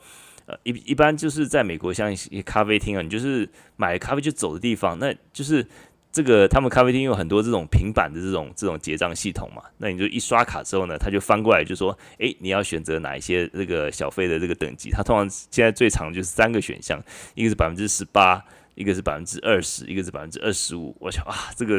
[0.48, 5.66] 呃，一一般就是在美国，像一些咖啡厅啊，你就是买咖啡就走的地方，那就是
[6.11, 14.90] 这个他们咖啡厅有很多这种平板的这种这种结账系统嘛，那你就一刷卡之后呢，他就翻过来就说，诶，你要选择哪一些这个小费的这个等级？
[14.90, 16.98] 他通常现在最长就是三个选项，
[17.34, 18.42] 一个是百分之十八，
[18.74, 20.96] 一个是百分之二十，一个是百分之二十五。
[20.98, 21.78] 我想啊，这个。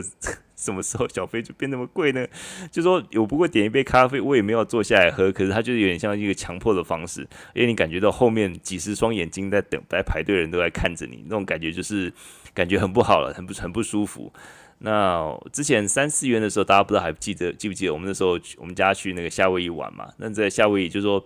[0.59, 2.27] 什么时候小费就变那么贵呢？
[2.69, 7.21] 就说我不过点一杯咖啡，我也没有坐下来喝，可是它就是有点像一个强迫的方式，
[7.53, 12.11] 因为你感觉到后面几十双眼睛在等，在排队人都在看着你，那种感觉就是
[12.53, 14.31] 感觉很不好了，很不很不舒服。
[14.79, 20.11] 那之前三四元的时候，大家不知道还记得记不记得我们那时候我们家去那个夏威夷玩嘛？
[20.17, 21.25] 那在夏威夷就是说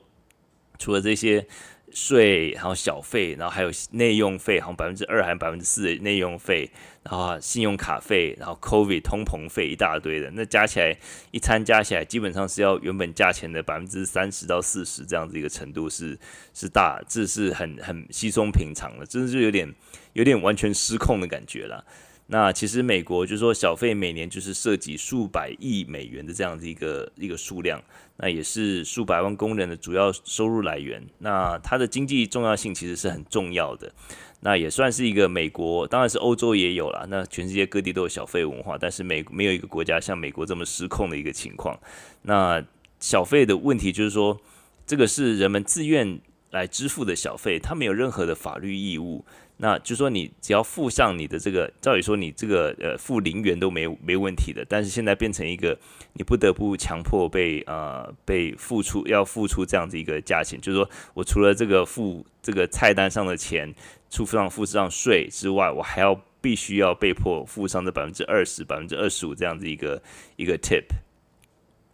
[0.78, 1.46] 除了这些。
[1.94, 6.70] 税，然后小费，然后还有内用费，好像百分之二还百分之四的内用费，
[7.04, 10.98] 然后信用卡费，然后 COVID 通膨费一大堆的，那加起来
[11.32, 16.18] 一餐加起来基本上是要原本价钱的百分之三十到四十这样子一个程度是
[16.54, 19.74] 是大，这是很很稀松平常的，真的就有点
[20.14, 21.86] 有点完全失控的感觉了。
[22.28, 27.82] 那其实美国就是说小费每年就是涉及数百亿美元的这样的一个一个数量，
[28.18, 31.04] 那也是数百万工人的主要收入来源。
[31.20, 33.92] 那它的经济重要性其实是很重要的。
[34.40, 37.06] 那也算是一个美国，当然是欧洲也有啦。
[37.10, 41.80] 那全世界各地都有小费文化，但是美没有一个国家像美国这么失控的一个情况。
[42.24, 42.64] 那
[43.00, 44.40] 小费的问题就是说，
[44.86, 46.20] 这个是人们自愿
[46.52, 49.24] 来支付的小费，它没有任何的法律义务。
[49.64, 55.80] 那就说你只要付上你的这个，照理说你这个呃付零元都没没问题的，但是现在变成一个
[56.12, 63.74] 你不得不强迫被呃被付出要付出这样子一个价钱，就是说我除了这个付这个菜单上的钱，
[64.12, 70.04] 付上付上税之外，我还要必须要被迫付上这百分之二十、百分之二十五这样子一个
[70.36, 70.84] 一个 tip。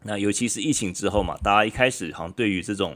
[0.02, 2.96] 那尤其是疫情之后嘛，大家一开始好像对于这种。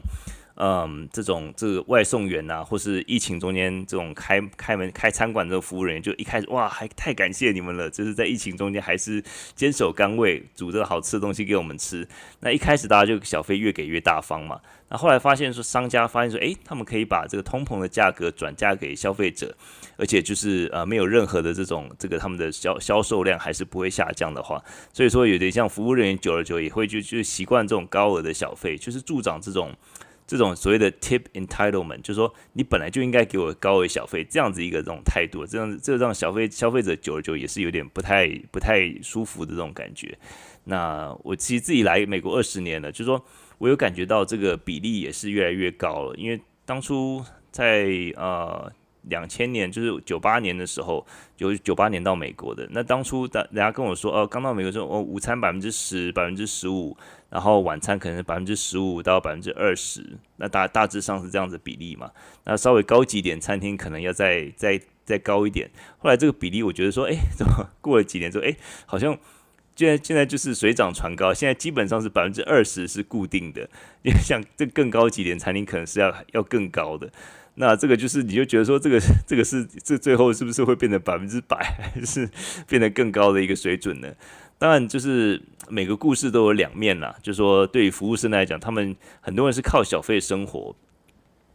[0.56, 9.20] 嗯，这种这个外送员呐、啊，或是疫情中间这种开开门开餐馆这个服务人员，就一开始哇，还太感谢你们了，就是在疫情中间还是
[9.56, 12.06] 坚守岗位，煮这个好吃的东西给我们吃。
[12.38, 19.52] 那一开始大家就小费越给越大方嘛，那后来发现说商家发现说，诶，他们可以把这个通膨的价格转嫁给消费者，
[19.96, 24.62] 而且就是呃没有任何的这种这个他们的销销售量还是不会下降的话，
[24.92, 29.74] 所以说有点像服务人员久了久也会就就习惯这种高额的小费，就是助长这种。
[30.26, 40.16] 这种所谓的 tip entitlement，就是说你本来就应该给我高额小费，这样子一个这种态度，这样子这让消费消费者久而久也是有点不太不太舒服的这种感觉。
[40.64, 43.24] 那我其实自己来美国二十年了，就是说
[43.58, 48.72] 我有感觉到这个比例也是越来越高了，因为当初在呃。
[49.08, 52.66] 两千年就是九八年的时候，九九八年到美国的。
[52.70, 56.96] 那当初大人家跟我说，哦，刚到美国之后，哦，午餐百分之十、百分之十五，
[57.30, 60.18] 然后晚餐可能是百分之十五到百分之二十。
[60.36, 62.10] 那大大致上是这样子比例嘛。
[62.44, 65.70] 那稍微高级点餐厅可能要再再再高一点。
[65.98, 69.18] 后来这个比例，我觉得说，哎， 怎么过了几年之后，哎，好像
[69.76, 73.68] 现在现在就是水涨船高，现在基本上是百分之二十是固定的。
[74.02, 77.10] 因为像这更高级点餐厅，可能是要要更高的。
[77.56, 81.56] 那这个就是，你就觉得说，这个 这个是这最后是不是会变成百分之百，
[81.94, 82.28] 还是
[82.66, 84.08] 变得更高的一个水准呢？
[84.58, 87.14] 当然，就是每个故事都有两面啦。
[87.22, 90.74] 就是说，对于服务生来讲，他们很多人是靠小费生活。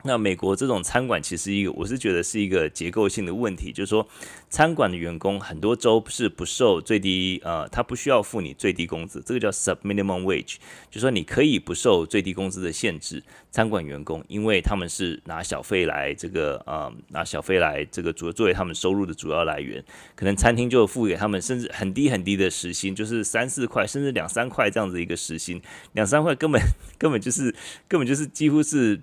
[0.04, 4.08] 那美国这种餐馆其实一个，我是觉得是一个结构性的问题，就是说，
[4.50, 10.56] 餐馆的员工很多州是不受最低，呃，他不需要付你最低工资，这个叫 sub minimum wage，
[10.90, 19.84] 就是说你可以不受最低工资的限制，餐馆员工，因为他们是拿小费来这个，呃，拿小费来这个主作为他们收入的主要来源，
[20.16, 26.62] 可能餐厅就付给他们甚至很低很低的时薪，就是三四块，甚至两三块这样子一个时薪，两三块根本
[26.98, 27.54] 根本就是
[27.90, 29.02] 根本就是几乎是。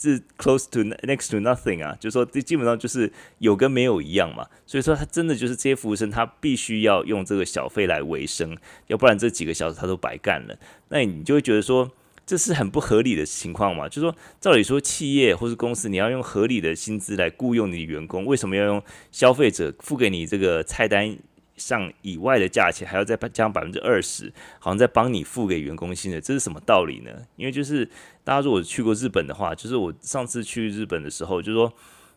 [0.00, 8.56] 是 close to next to nothing 啊，就是说这基本上就是有跟没有一样嘛，所以说他真的就是这些服务生，他必须要用这个小费来维生，
[8.88, 10.58] 要不然这几个小时他都白干了。
[10.88, 11.90] 那你就会觉得说，
[12.26, 13.88] 这是很不合理的情况嘛？
[13.88, 18.82] 就说，照理说，企业或是公司，你要用合理的薪资来雇佣你员工，为什么要用
[19.12, 21.16] 消费者付给你这个菜单
[21.56, 26.20] 上以外的价钱，还要再加百分之二十，好像在帮你付给员工薪水？
[26.20, 27.10] 这是什么道理呢？
[27.36, 27.88] 因为就是
[28.22, 31.72] 大家如果去过日本的话，就是我上次去日本的时候，就是说。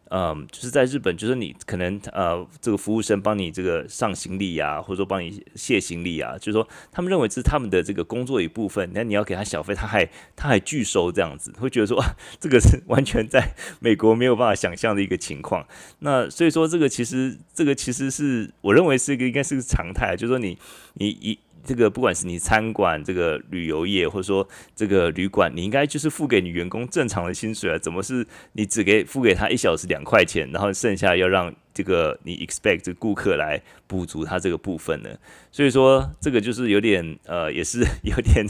[0.10, 12.04] 嗯，就是在日本，就是你可能呃，这个服务生帮你这个上行李啊，或者说帮你卸行李啊，就是说他们认为这是他们的这个工作一部分，那你要给他小费，他还他还拒收这样子，会觉得说
[12.40, 15.66] 这个是完全在 美国没有办法想象的一个情况。
[16.00, 20.58] 那所以说这个其实这个其实是我认为是一个应该是个常态，就是说你
[20.94, 21.40] 你一。
[21.68, 27.78] 这个不管是你餐馆、这个旅游业，或者说这个旅馆，你应该就是付给你员工正常的薪水啊？
[27.78, 35.10] 怎么是你只给付给他一小时两块钱，然后剩下要让这个你 expect 这个顾客来补足他这个部分呢？
[35.52, 38.46] 所以说这个就是有点呃，也是有点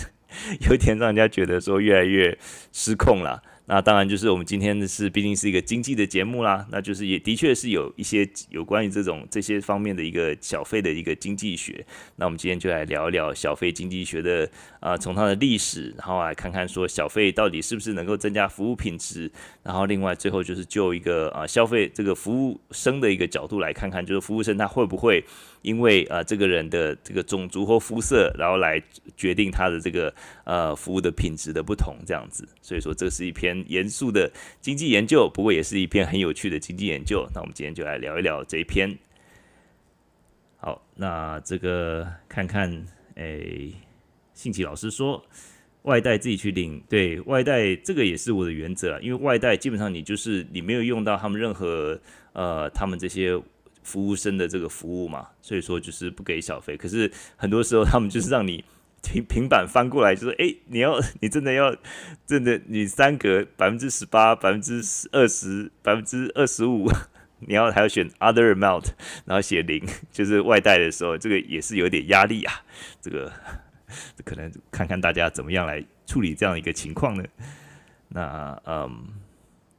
[0.70, 2.38] 有点让人家觉得说越来越
[2.72, 3.41] 失控了。
[3.70, 11.86] 那当然就是我们今天的是毕竟是一个经济的节目啦，那就是也的确是有一些有关于这种这些方面的一个小费的一个经济学。
[12.15, 14.49] 那我们今天就来聊一聊小费经济学的
[14.80, 19.30] 啊，从它的历史，然后来看看说小费到底是不是能够增加服务品质。
[19.63, 25.22] 然后另外最后就是就一个啊消费这个服务生的一个角度来看看，就是服务生他会不会
[25.62, 28.82] 因为啊这个人的这个种族或肤色，然后来
[29.16, 30.14] 决定他的这个
[30.45, 32.47] 呃服务的品质的不同这样子。
[32.62, 33.58] 所以说这是一篇。
[33.68, 34.32] 严肃的
[34.62, 37.28] 经济研究，不过也是一篇很有趣的经济研究。
[37.34, 38.97] 那我们今天就来聊一聊这一篇。
[40.58, 42.72] 好，那这个看看，
[43.16, 43.74] 诶、欸，
[44.34, 45.26] 信奇老师说，
[45.82, 51.99] 外带自己去领，对外带这个也是我的原则啊，因为外带基本上你就是你没有用到他们任何
[52.34, 53.39] 呃他们这些
[53.88, 56.75] 服务生的这个服务嘛，所以说就是不给小费。
[56.75, 58.63] 可是很多时候他们就是让你。
[59.03, 61.73] 平平板翻过来就说：“哎，你要 你真的要
[62.25, 64.81] 真的你三格百分之十八、百分之
[65.11, 66.91] 二十、百分之二十五，
[67.47, 68.88] 你要还要选 other amount，
[69.23, 72.53] 然后写零，就是外带的时候，这个也是有点压力啊。
[72.99, 73.31] 这个
[74.25, 77.23] 可能看看大家怎么样来处理这样一个情况呢？
[78.09, 79.07] 那嗯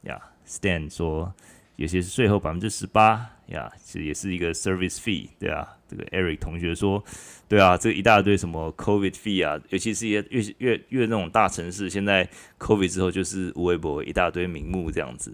[0.03, 1.31] 呀，Stan 说
[1.79, 5.67] 有些是税后百分之十八呀，其实也是一个 service fee，对啊。
[5.87, 7.03] 这个 Eric 同学说。”
[7.49, 15.33] 对啊，这一大堆什么 COVID fee 啊，尤其是一些越越越那种大城市，现在 COVID 之后就是微博一大堆名目这样子。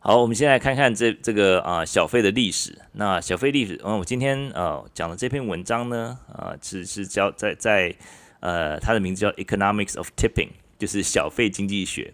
[0.00, 2.76] 好，我们先来看看这这个啊小费的历史。
[2.94, 7.94] 那小费历史，嗯，我今天呃讲的这篇文章呢，啊是是叫在在
[8.40, 12.12] 呃它的名字叫 Economics of Tipping，就是小费经济学。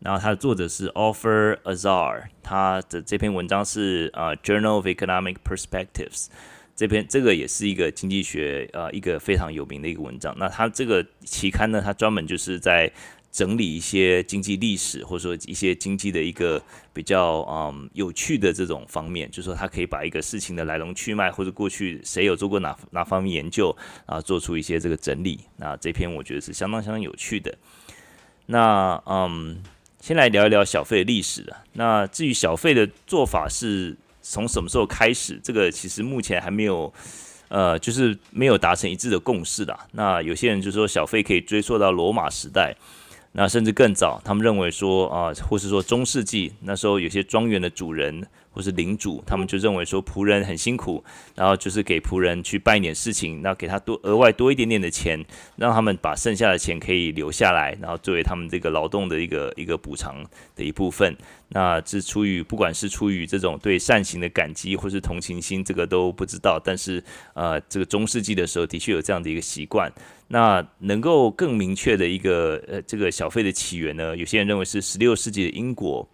[0.00, 6.26] 然后它的作者是 Offer Azar，他的这篇文章是啊 Journal of Economic Perspectives。
[6.74, 10.34] 这篇这个也是一个经济学呃一个非常有名的一个文章。
[10.38, 12.92] 那它这个期刊呢，它专门就是在
[13.32, 23.74] 整理一些经济历史，或者说一些经济的一个比较嗯有趣的这种方面，就是说它可以把一个事情的来龙去脉，或者过去谁有做过哪哪方面研究
[24.04, 25.40] 啊，做出一些这个整理。
[25.56, 27.56] 那这篇我觉得是相当相当有趣的。
[28.46, 29.62] 那嗯，
[30.06, 31.56] 先来聊一聊小费的历史的。
[31.72, 33.96] 那至于小费的做法是。
[34.28, 35.38] 从什么时候开始？
[35.40, 36.92] 这个其实目前还没有，
[37.46, 39.78] 呃，就是没有达成一致的共识的。
[39.92, 42.74] 那有些人就说小费可以追溯到罗马时代，
[43.30, 44.20] 那甚至更早。
[44.24, 48.26] 他们认为说啊、或是说中世纪那时候有些庄园的主人。
[48.56, 51.04] 或是领主，他们就认为说仆人很辛苦，
[51.34, 55.22] 然后就是给仆人去办一点事情，那给他多额外多一点点的钱，
[55.56, 61.14] 让他们把剩下的钱可以留下来，然后作为他们这个劳动的一个一个补偿的一部分。
[61.50, 66.58] 那是出于不管是出于这种对善行的感激，或是同情心，这个都不知道。
[66.58, 67.04] 但是
[67.34, 69.92] 呃，这个中世纪的时候的确有这样的一个习惯。
[70.28, 74.16] 那能够更明确的一个呃这个小费的起源呢？
[74.16, 76.08] 有些人认为是十六世纪的英国。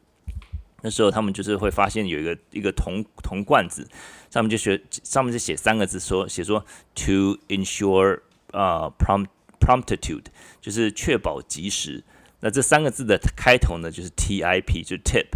[0.82, 3.88] 那时候他们就是会发现有一个一个铜铜罐子，
[4.30, 6.64] 上面就写上面就写三个字说，写说
[6.94, 8.20] to ensure
[8.50, 9.28] 啊、prompt
[9.58, 10.24] promptitude，
[10.60, 12.04] 就是确保及时。
[12.40, 15.28] 那这三个字的开头呢，就是 tip，就 tip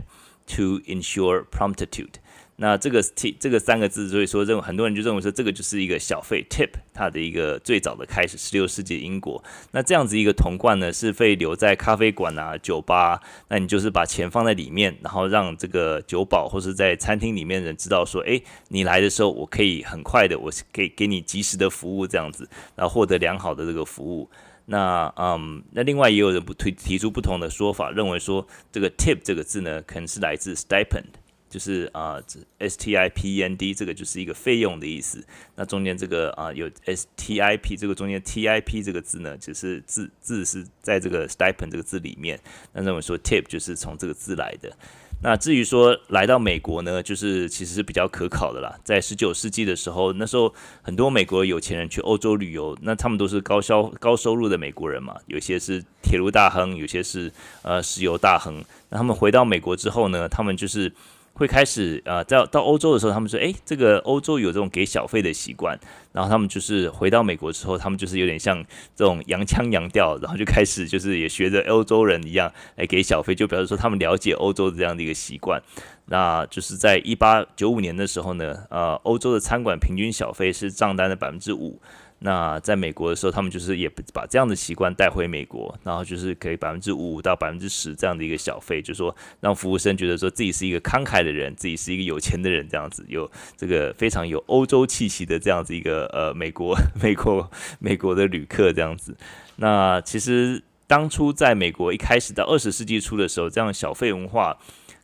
[0.48, 2.14] to ensure promptitude。
[2.58, 9.44] 那这个 T 这个三个字，所以说认为很多人就认为说这个就是一个小费 tip，它的一个最早的开始，十六世纪英国。
[9.72, 24.30] 那这样子一个铜罐呢，是会留在咖啡馆啊、酒吧，那你就是把钱放在里面，然后让这个酒保或是在餐厅里面的人知道说，哎，你来的时候，我可以很快的，我给给你及时的服务这样子，然后获得良好的这个服务。
[24.64, 31.04] 那嗯，那另外也有人不推提出不同的说法，认为说这个 tip 这个字呢，可能是来自 stipend。
[31.48, 32.20] 就是啊
[32.58, 35.24] ，S T I P E N D 这个就是一个费用的意思。
[35.54, 42.38] 那中间这个啊有 S T I P 这个中间 T I P 这个字呢，只、就是字字是在这个 stipend 这个字里面。
[42.72, 44.76] 那认为说 tip 就是从这个字来的。
[45.22, 48.78] 那至于说来到美国呢，就是其实是比较可考的啦。
[48.84, 57.32] 在十九世纪的时候，那时候很多美国有钱人去欧洲旅游，那他们都是高消高收入的美国人嘛，有些是铁路大亨，有些是
[57.62, 58.62] 呃石油大亨。
[58.90, 60.92] 那他们回到美国之后呢，他们就是。
[61.36, 65.78] 会开始呃，在到欧洲的时候，他们说，诶，这个欧洲有这种给小费的习惯，
[66.12, 68.64] 然后他们就是回到美国之后，他们就是有点像
[68.94, 75.62] 这种洋腔洋调，然后就开始就是也学着欧洲人一样来给小费，就表示说他们了解欧洲的这样的一个习惯。
[76.06, 81.78] 那就是在一八九五年的时候呢，呃，欧洲的餐馆平均小费是账单的百分之五。
[82.18, 99.14] 那在美国的时候，他们就是也把这样的习惯带回美国，然后就是给百分之五到百分之十这样的一个小费，就是说让服务生觉得说自己是一个慷慨的人，自己是一个有钱的人，这样子有这个非常有欧洲气息的这样子一个呃美国美国美国的旅客这样子。
[99.56, 104.56] 那其实当初在美国一开始到二十世纪初的时候，这样小费文化。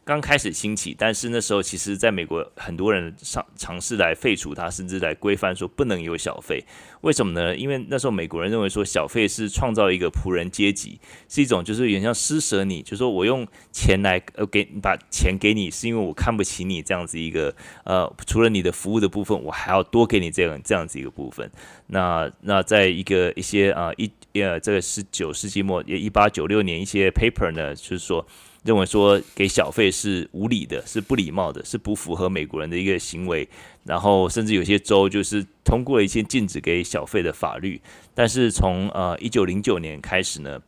[0.04, 6.64] 刚开始兴起，但是那时候其实在美国很多人尝尝试来废除它，甚至来规范说不能有小费。
[7.02, 7.56] 为什么呢？
[7.56, 10.98] 因为那时候美国人认为说小费是创造一个仆人阶级，
[11.28, 21.48] 是一种就是有点像施舍你，就是说我用钱来呃给把钱给你，是因为我看不起你这样子一个呃，除了你的服务的部分，我还要多给你这样这样子一个部分。
[21.86, 28.26] 那那在一个一些啊、一呃这个十九世纪末也一八九六年一些 paper 呢，就是说。
[28.62, 33.48] 认为说给小费是无理的，是不礼貌的，是不符合美国人的一个行为。
[33.84, 37.80] 然后甚至有些州就是通过了一些禁止给小费的法律。
[38.14, 40.60] 但是从呃一九零九年开始呢，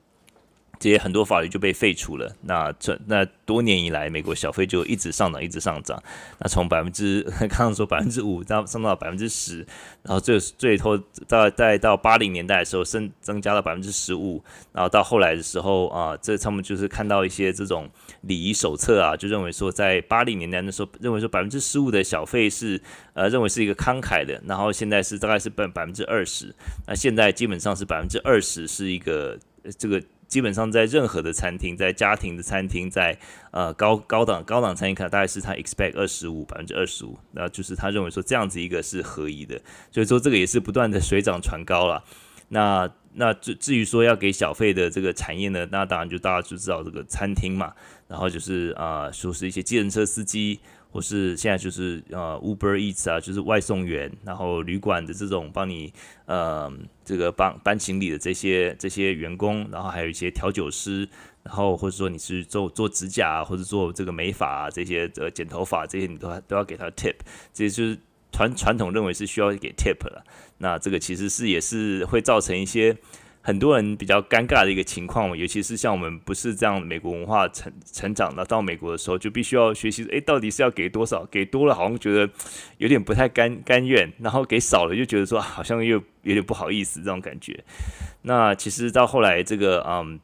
[0.78, 2.30] 这些很多法律就被废除了。
[2.42, 6.02] 那这那多年以来，美国小费就一直上涨，一直上涨。
[6.38, 9.58] 那从百分之 刚刚说百分之五，到上到百分之十，
[10.02, 10.98] 然后最最后
[11.28, 14.42] 到再到八零年代的时候，增增加了百分之十五。
[14.72, 17.88] 然后到后来的时候啊，这他们就是看到一些这种
[18.22, 22.80] 礼仪手册啊，就认为说在八零年代的时候，认为说百分之十五的小费是
[23.14, 24.40] 呃认为是一个慷慨的。
[24.46, 26.54] 然后现在是大概是百百分之二十。
[26.86, 29.38] 那现在基本上是百分之二十是一个
[29.78, 30.02] 这个。
[30.34, 33.16] 基本上在任何的餐厅，在家庭的餐厅，在
[33.52, 39.60] 呃高高档高档餐厅看，大概是他 expect 二十五百分之二十五，那就是他认为说这样子一个是合宜的，
[39.92, 42.02] 所以说这个也是不断的水涨船高了。
[42.48, 47.72] 那那至至于说要给小费的这个产业呢，那当然就大家就知道这个餐厅嘛，
[48.08, 50.58] 然后就是啊、说是一些计程车司机。
[50.94, 55.92] 或是现在就是呃 Uber Eats 啊，就是外送员，然后旅馆的这种帮你
[56.26, 56.72] 呃
[57.04, 61.08] 这个帮搬行李的这些这些员工，然后还有一些调酒师，
[61.42, 67.16] 然后或者说你是做做指甲啊，或者做这个美发啊，这些呃剪头发这些你都都要给他 tip，
[67.52, 67.98] 这就是
[68.30, 70.24] 传传统认为是需要给 tip 了。
[70.58, 72.96] 那这个其实是也是会造成一些。
[73.46, 81.26] 很多人比较尴尬的一个情况嘛，尤其是像我们不是这样美国文化成成长的，到美国的时候就必须要学习，诶，到底是要给多少？
[81.26, 82.32] 给多了好像觉得
[82.78, 87.62] 有点不太甘甘愿，然后给少了就觉得说好像又有点不好意思这种感觉。
[88.22, 90.18] 那其实到后来这个嗯。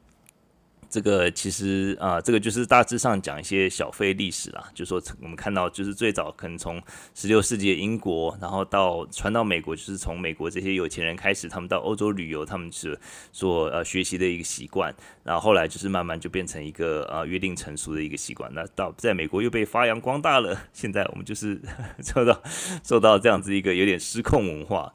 [0.91, 4.69] 这个其实啊、这个就是大致上讲一些小费历史啦。
[4.75, 6.83] 就说我们看到，就是最早可能从
[7.15, 12.99] 十六世纪的英国，然后到传到美国，就是从美国这些有钱人开始，他们到欧洲旅游，他们是
[13.31, 14.93] 所呃学习的一个习惯。
[15.23, 18.53] 然后后来就是慢慢就变成一个呃约定成熟的一个习惯。
[18.53, 20.61] 那到在美国又被发扬光大了。
[20.73, 21.61] 现在我们就是
[22.03, 22.43] 受到
[22.83, 24.93] 受到这样子一个有点失控文化。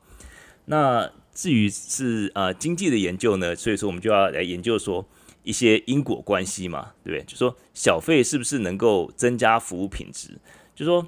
[0.66, 5.08] 那至于是呃经济的研究呢，所以说我们就要来研究说。
[5.46, 7.24] 一些因果关系嘛，对不对？
[7.26, 10.38] 就说小费是不是能够增加服务品质？
[10.76, 11.08] 就说，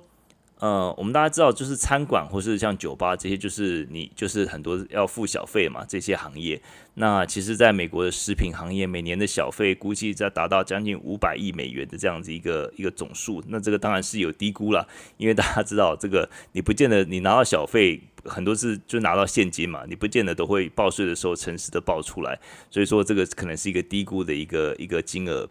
[0.60, 6.62] 呃，我们大家知道，就是餐馆或是像酒吧这些，就是你就是很多要付小费嘛，这些行业。
[6.94, 13.44] 那其实，在美国的食品行业，每年的小费估计在达到将近五百亿美元的这样子一个一个总数。
[13.50, 18.02] 那这个当然是有低估了，因为大家知道，这个你不见得你拿到小费。
[18.28, 25.50] 很多是就拿到现金嘛，你不见得都会报税的时候诚实的报出来，所以说这个可能是一个低估的一个一个金额。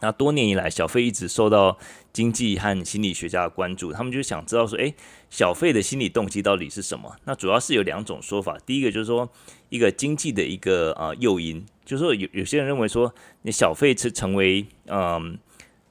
[0.00, 1.78] 那多年以来，小费一直受到
[2.12, 4.94] 经济和心理学家的关注，他们就想知道说，诶，
[5.30, 7.16] 小费的心理动机到底是什么？
[7.24, 9.30] 那主要是有两种说法，第一个就是说
[9.68, 15.38] 一个经济的一个呃诱因，就是说有有些人认为说，你小费是成为嗯。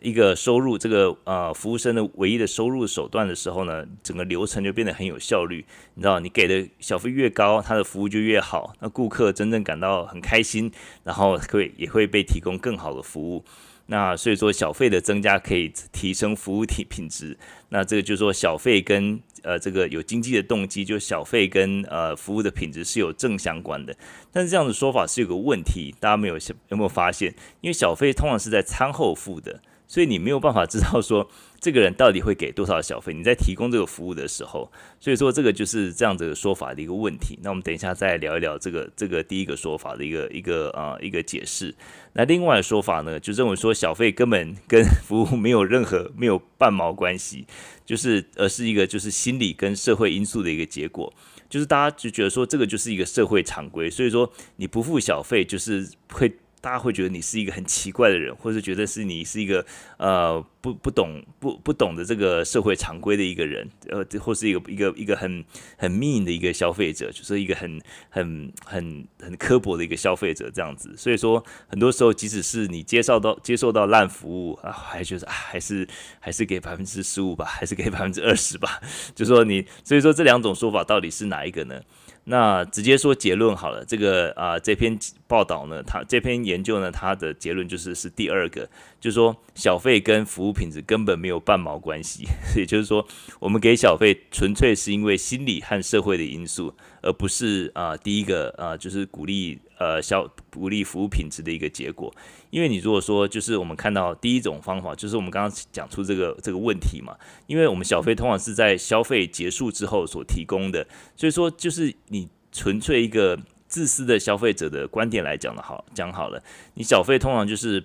[0.02, 5.64] 一个收入，这个呃服务生的唯一的收入手段的时候呢，整个流程就变得很有效率。
[5.94, 10.72] 你知道，你给的小费越高，他的服务就越好，那顾客真正感到很开心，
[11.04, 13.46] 然后会也会被提供更好的服务。
[13.88, 17.38] 那所以说小费的增加可以提升服务体品质。
[17.70, 23.96] 那这个就是说小费跟呃这个有经济的动机，就小费跟呃服务的品质是有正相关的。
[24.32, 26.38] 但是这样的说法是有个问题，大家没有
[26.70, 27.36] 有没有发现？
[27.60, 29.62] 因为小费通常是在餐后付的。
[29.92, 31.30] 所以你没有办法知道说
[31.60, 34.72] 这个人到底会给多少小费，你在提供这个服务的时候，
[35.02, 37.38] 所以说这个就是这样子的说法的一个问题。
[37.44, 41.76] 那我们等一下再聊一聊这个这个第一个说法的一个一个啊、一个解释。
[42.14, 47.46] 那另外的说法呢，就认为说小费根本跟服务没有任何没有半毛关系，
[47.86, 51.14] 就是而是一个就是心理跟社会因素的一个结果，
[51.50, 56.32] 就是大家就觉得说这个就是一个社会常规，所以说你不付小费就是会。
[56.62, 59.66] 大家会觉得你是一个很奇怪的人，或者觉得是你是一个
[59.98, 65.44] 呃不不懂不不懂得这个社会常规的一个人，呃，或是一个一个一个很
[65.76, 70.96] 很 mean 的一个消费者，就是一个很很很很刻薄的一个消费者这样子。
[70.96, 75.88] 所以说，很多时候即使是你接受到接受到烂服务啊，还觉得啊还是
[76.20, 78.80] 还是给百分之十五吧，还是给百分之二十吧。
[79.16, 81.82] 就说你，所以说这两种说法到底是哪一个呢？
[82.24, 84.98] 那直接说结论好了，这个啊、这篇
[85.28, 88.70] 报道呢，它这篇研究呢，它的结论就是是第二个，
[89.00, 93.06] 就是说小费跟服务品质根本没有半毛关系， 也就是说
[93.40, 96.74] 我们给小费纯粹是因为心理和社会的因素。
[97.04, 102.14] 而不是啊、第一个啊、就是鼓励呃消鼓励服务品质的一个结果。
[102.52, 107.18] 因为你如果说就是我们看到第一种方法，就是我们刚刚讲出这个这个问题嘛，
[107.48, 116.44] 因为我们小费通常是在消费结束之后所提供的，所以说就是你纯粹一个自私的消费者的观点来讲的好讲好了，
[116.76, 117.84] 你小费通常就是。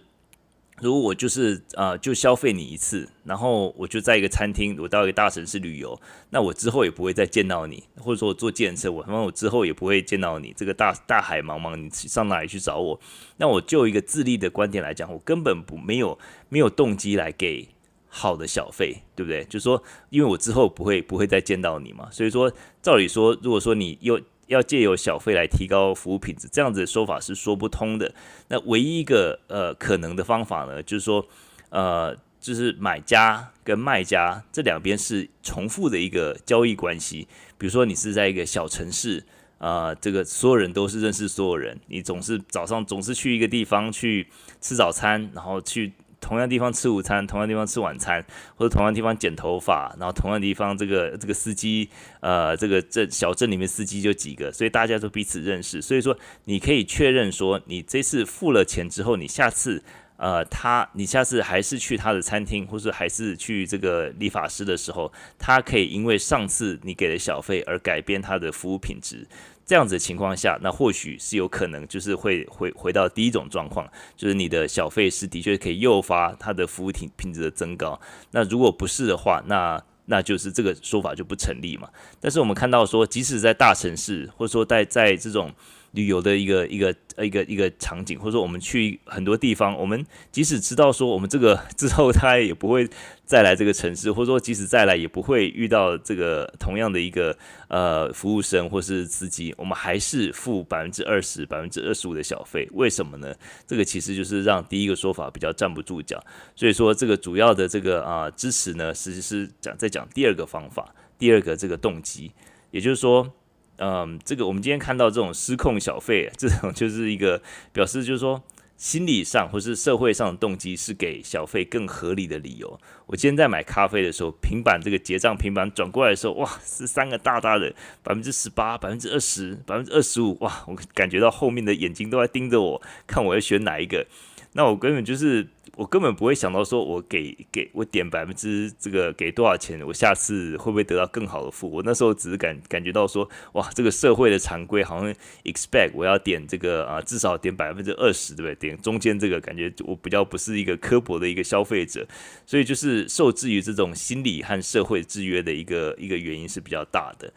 [0.80, 5.98] 如果我就是呃就消费你一次，然后我就在一个餐厅，我到一个大城市旅游，
[6.30, 10.52] 那我之后也不会再见到你，或者说我坐计程车，我，那我之后也不会见到你。
[10.56, 13.00] 这个大大海茫茫，你上哪里去找我？
[13.38, 16.18] 那我就一个自利的观点来讲，我根本不没有
[16.50, 17.68] 没有动机来给
[18.08, 19.44] 好的小费，对不对？
[19.44, 22.52] 就说，因为我之后不会不会再见到你嘛，所以说
[22.82, 28.14] 照理说，如果说你又要借由小费来提高服务品质，这样子的说法是说不通的。
[28.48, 31.26] 那唯一一个呃可能的方法呢，就是说，
[31.70, 37.26] 呃，就是买家跟卖家这两边是重复的一个交易关系。
[37.58, 39.24] 比如说，你是在一个小城市，
[39.58, 44.28] 啊、呃，这个所有人都是认识所有人，你总是早上总是去一个地方去
[44.60, 45.92] 吃早餐，然后去。
[46.26, 48.24] 同样地方吃午餐，同样地方吃晚餐，
[48.56, 55.80] 或者同样地方剪头发，然后同样地方这个这个司机，呃，这个镇小镇里面司机就几个，所以大家都彼此认识。
[55.80, 59.84] 所以说，你可以确认说，你这次付了钱之后，你下次。
[60.18, 69.26] 呃，他，你下次还是去他的餐厅，或是还是去这个理发师的时候，他可以因为上次你给的小费而改变他的服务品质。
[69.66, 73.86] 这样子的情况下，那或许是有可能，就是会回回到第一种状况，
[74.16, 78.00] 就是你的小费是的确可以诱发它的服务品品质的增高。
[78.30, 81.88] 那如果不是的话，那那就是这个说法就不成立嘛。
[82.20, 85.52] 但是我们看到说，即使在大城市，或者说在在这种。
[85.96, 92.86] 旅游的一个一个呃一个一个场景，或者说我们去很多地方，我们即使知道说我们这个 之后他也不会
[93.24, 97.36] 再来这个城市，或者说即使再来也不会遇到这个同样的一个
[97.68, 103.34] 呃服务生或是司机，我们还是付百分之二十、百分之二十五的小费，为什么呢？
[103.66, 106.22] 这个其实就是让第一个说法比较站不住脚，
[106.54, 112.30] 所以说这个主要的这个啊、支持呢，其实是讲在讲第二个方法，第二个这个动机，
[112.70, 113.32] 也就是说。
[113.78, 118.42] 嗯，这个我们今天看到这种失控小费，这种就是一个表示，就是说
[118.76, 122.80] 心理上或是社会上的动机是给小费更合理的理由。
[123.06, 134.06] 我今天在买咖啡的时候，平板这个结账平板转过来的时候，哇，是三个大大的百分之十八、百分之二十、百分之二十五，哇，我感觉到后面的眼睛都在盯着我，看我要选哪一个。
[134.52, 135.48] 那我根本就是。
[135.76, 141.76] 我根本不会想到说，我给给我点百分之这个给多少钱，我下次会不会得到更好的服务？
[141.76, 145.14] 我那时候只是感感觉到说，哇，这个社会的常规好像
[145.44, 148.54] expect 我要点这个啊，至少点百分之二十，对不对？
[148.54, 152.08] 点中间这个感觉我比较不是一个刻薄的一个消费者，
[152.46, 157.30] 所以就是受制于这种心理和社会制约的一个一个原因是比较大的。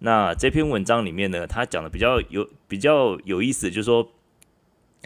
[0.00, 4.12] 那这篇文章里面呢，他讲的比较有比较有意思，就是说。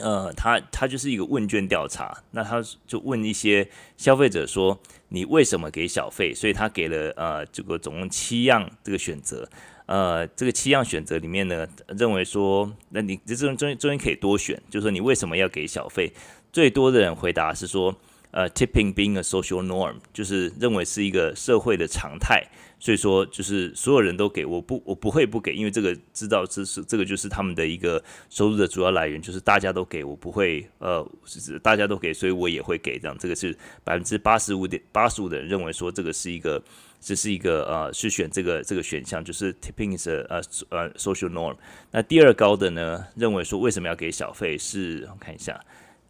[0.02, 4.78] 呃，他他就是一个问卷调查，那他就问一些消费者说，
[5.08, 6.34] 你为什么给小费？
[6.34, 9.48] 所以他给了呃这个总共七样这个选择，
[9.86, 16.12] 呃，这个七样选择里面呢，认为说，那你这中中中间可以多选，就是说你为什么要给小费？
[16.52, 17.94] 最多的人回答是说，
[18.32, 22.44] 呃，tipping being a social norm，就是认为是一个社会的常态。
[22.80, 36.60] 所以说就是所有人都给我不我不会不给，因为这个知道这是这个就是他们的一个收入的主要来源，就是大家都给我不会呃是大家都给，所以我也会给这样，这个是百分之八十五点八十五的人认为说这个是一个。
[37.02, 41.56] 这是一个呃，是选这个这个选项，就是 tipping is a 呃呃 social norm。
[41.90, 44.58] 那第二高的呢，认为说为什么要给小费？
[44.58, 45.58] 是我看一下，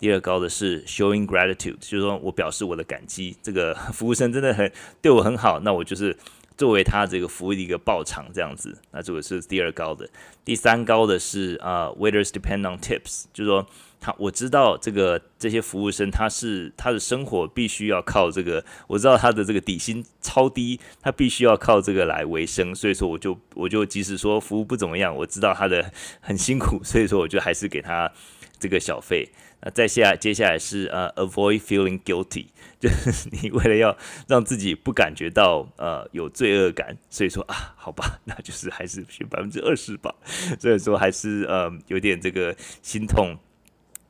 [0.01, 4.69] 第二高的是 showing gratitude，就是说我表示我的感激，这个服务生真的很
[5.01, 6.17] 对我很好，那我就是
[6.61, 8.77] 作为他这个服务的一个报偿这样子。
[8.91, 10.07] 那这个是第二高的，
[10.45, 13.67] 第三高的是啊、waiters depend on tips，就是说。
[14.03, 28.11] 他我知道这个这些服务生他是他的生活必须要靠这个，我知道他的这个底薪超低，他必须要靠这个来维生，所以说我就我就即使说服务不怎么样，我知道他的很辛苦，所以说我就还是给他
[28.59, 29.29] 这个小费。
[29.63, 32.47] 那再下接下来是呃、avoid feeling guilty，
[32.81, 33.97] 就是你为了要
[34.27, 40.15] 让自己不感觉到呃有罪恶感，所以说啊好吧， 那就是还是选百分之二十吧，
[40.59, 43.37] 所以说还是呃有点这个心痛。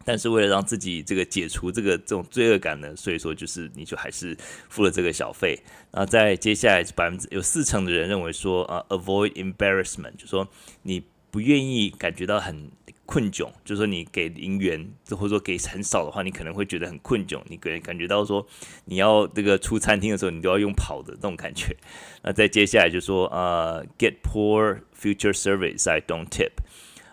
[0.02, 4.34] 但是为了让自己这个解除这个这种罪恶感呢，所以说就是你就还是
[4.68, 5.60] 付了这个小费。
[5.92, 10.48] 然后在接下来百分之有四成的人认为说啊，avoid embarrassment，就说
[10.82, 12.70] 你不愿意感觉到很
[13.10, 18.46] 困窘，就是说你给零元或者说给很少的话，你可能会觉得很困窘，你给感觉到说
[18.84, 21.76] 你要这个出餐厅的时候，你都要用跑的这种感觉。
[22.22, 26.52] 那再接下来就说呃，get poor future service I don't tip。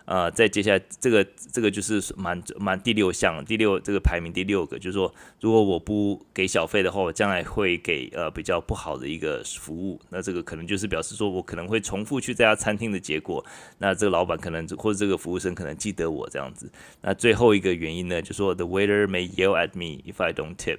[0.08, 10.00] 呃，再接下来这个这个就是蛮蛮第六项，第六这个排名第六个，就是说如果我不给小费的话，我将来会给呃比较不好的一个服务。
[10.08, 13.44] 那这个可能就是表示说我可能会重复去这家餐厅的结果。
[13.76, 16.72] 那这个老板可能或者这个服务生可能记得我这样子。
[17.02, 20.78] 那最后一个原因呢，就是说 the waiter may yell at me if I don't tip。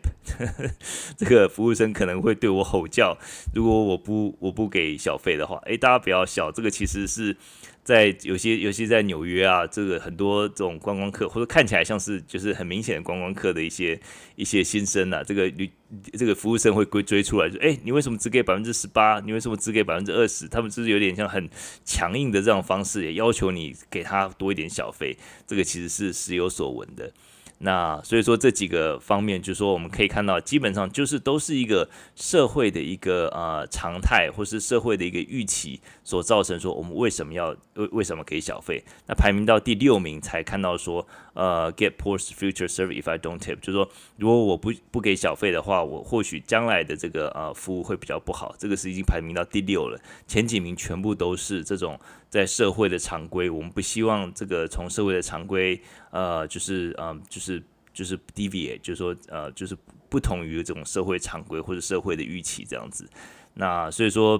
[1.15, 3.15] 这个服务生可能会对我吼叫，
[3.53, 5.61] 如果我不我不给小费的话。
[5.67, 7.37] 诶，大家不要笑，这个其实是。
[7.83, 13.99] 在有些，尤其在纽约啊，这个很多这种观光客，或者看起来像是就是很明显的观光客的一些
[14.35, 15.69] 一些新生啊，这个旅
[16.13, 19.19] 这个服务生会追追出来，说：“哎，你为什么只给百分之十八？
[19.21, 21.49] 你为什么只给百分之二十？”他们就是有点像很
[21.83, 25.17] 强硬的这种方式，也要求你给他多一点小费。
[25.47, 27.11] 这个其实是时有所闻的。
[27.59, 36.57] 那所以说这几个方面，就是说我们可以看到，基本上就是都是一个社会的一个呃常态，或是社会的一个预期所造成。
[36.59, 38.83] 说我们为什么要为为什么给小费？
[39.07, 48.55] 那排名到第六名才看到说，呃，get poor future service if I don't tip，就是说如果我不不给小费的话，我或许将来的这个呃服务会比较不好。
[48.57, 51.99] 这个是已经排名到第六了，前几名全部都是这种。
[52.29, 59.75] 在社会的常规，我们不希望这个从社会的常规，呃，就是，嗯、呃，就是，就是 deviate，就是说，呃，就是
[60.09, 63.09] 不同于这种社会常规或者社会的预期这样子。
[63.55, 64.39] 那所以说，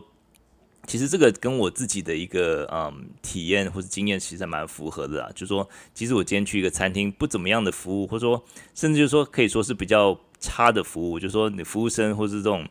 [0.90, 5.30] 其实这个跟我自己的一个，嗯，体验或者经验其实还蛮符合的啦。
[5.34, 12.68] 就是说，其实我今天去一个餐厅，不怎么样的服务，或者说，甚至就是说，可以说是比较差的服务，就是说，你服务生或是这种。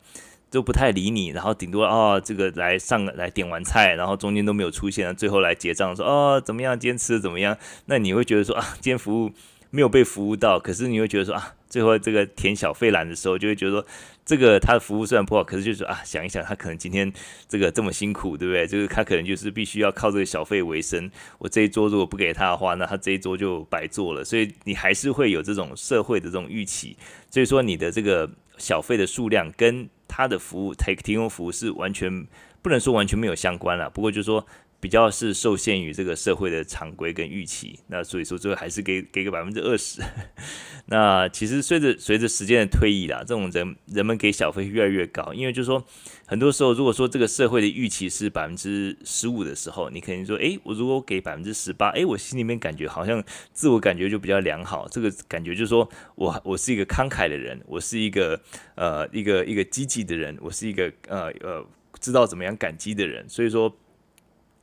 [0.50, 7.54] 都不太理你，然后顶多哦，这个来上来点完菜，然后中间都没有出现，最后来结账说哦怎么样，今天吃的怎么样？
[7.84, 9.30] 那你会觉得说啊，今天服务
[9.68, 13.86] 没有被服务到，可是你会觉得说啊，最后这个填小费栏的时候，就会觉得说
[14.28, 17.10] 这个他的服务虽然不好，可是就是啊，想一想他可能今天
[17.48, 18.66] 这个这么辛苦，对不对？
[18.66, 21.10] 就是他可能就是必须要靠这个小费为生。
[21.38, 24.22] 我这一桌如果不给他的话，那他这一桌就白做了。
[24.22, 26.94] 所以你还是会有这种社会的这种预期，
[27.30, 32.26] 所以说你的这个小费的数量跟他的服务提提供服务是完全
[32.60, 34.46] 不能说完全没有相关了，不过就是说
[34.80, 40.00] 比较是受限于这个社会的常规跟预期，那所以说最后还是给给个百分之二十。
[40.90, 45.84] 那其实随着随着时间的推移啦，这种人人们给小费越来越高，因为就是说
[46.26, 53.22] 很多时候如果说这个社会的预期是百分之十五的时候，你可能说，诶，我如果给百分之十八，诶，我心里面感觉好像
[53.52, 58.40] 自我感觉就比较良好，这个感觉就是说我我是一个慷慨的人，我是一个
[58.76, 61.66] 呃一个一个积极的人，我是一个呃呃
[62.00, 63.76] 知道怎么样感激的人，所以说。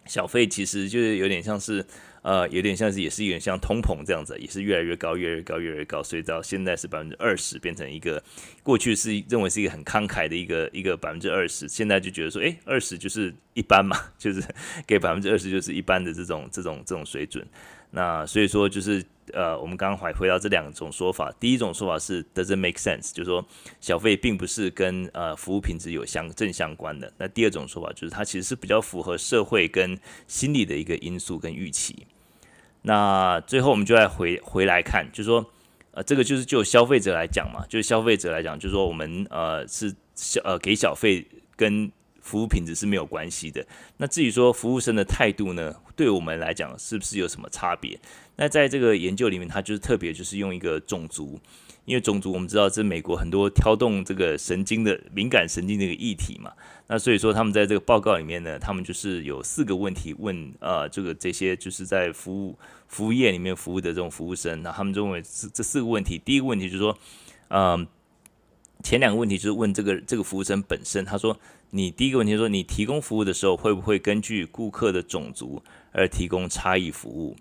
[0.05, 1.85] 小费其实就是有点像是，
[2.21, 8.23] 呃，有点像是，也是有点像通膨这样子，也是越来越高，越来越高，越来越高，所以到现在是百分之二十，变成一个
[8.63, 14.43] 过去是认为是一个很慷慨的一个一个百分之二十，现在就觉得说，诶，二十就是一般嘛， 就是
[14.85, 17.45] 给百分之二十就是一般的这种这种这种水准。
[17.91, 19.03] 那所以说就是
[19.33, 23.45] 呃，我们刚刚回回到这两种说法，第一种说法是 doesn't make sense，就是说
[23.81, 27.11] 小费并不是跟呃服务品质有相正相关的。
[27.17, 29.97] 那第二种说法就是它其实是比较符合社会跟
[30.27, 32.05] 心理的一个因素跟预期。
[32.83, 35.43] 那最后我们就来回回来看，就是说
[35.91, 43.65] 呃这个就是就消费者来讲嘛，就是消费者来讲，就是说我们呃是小呃给小费跟服务品质是没有关系的。
[43.97, 47.99] 那至于说服务生的态度呢，对我们来讲是不是有什么差别？
[48.35, 51.39] 那在这个研究里面，他就是特别就是用一个种族。
[51.85, 56.51] 因为种族，我们知道这是美国很多挑动这个神经的敏感神经的一个议题嘛。
[56.87, 62.57] 那所以说，他们在这个报告里面呢，他们就是有四个问题问呃，这个这些就是在服务
[62.87, 64.63] 服务业里面服务的这种服务生。
[64.63, 66.97] 那他们认为这这四个问题，第一个问题就是说，
[67.49, 67.85] 嗯、
[68.83, 75.61] 前两个问题就是问这个这个服务生本身，他说你第一个问题说你提供服务的时候会不会根据顾客的种族
[75.91, 77.35] 而提供差异服务？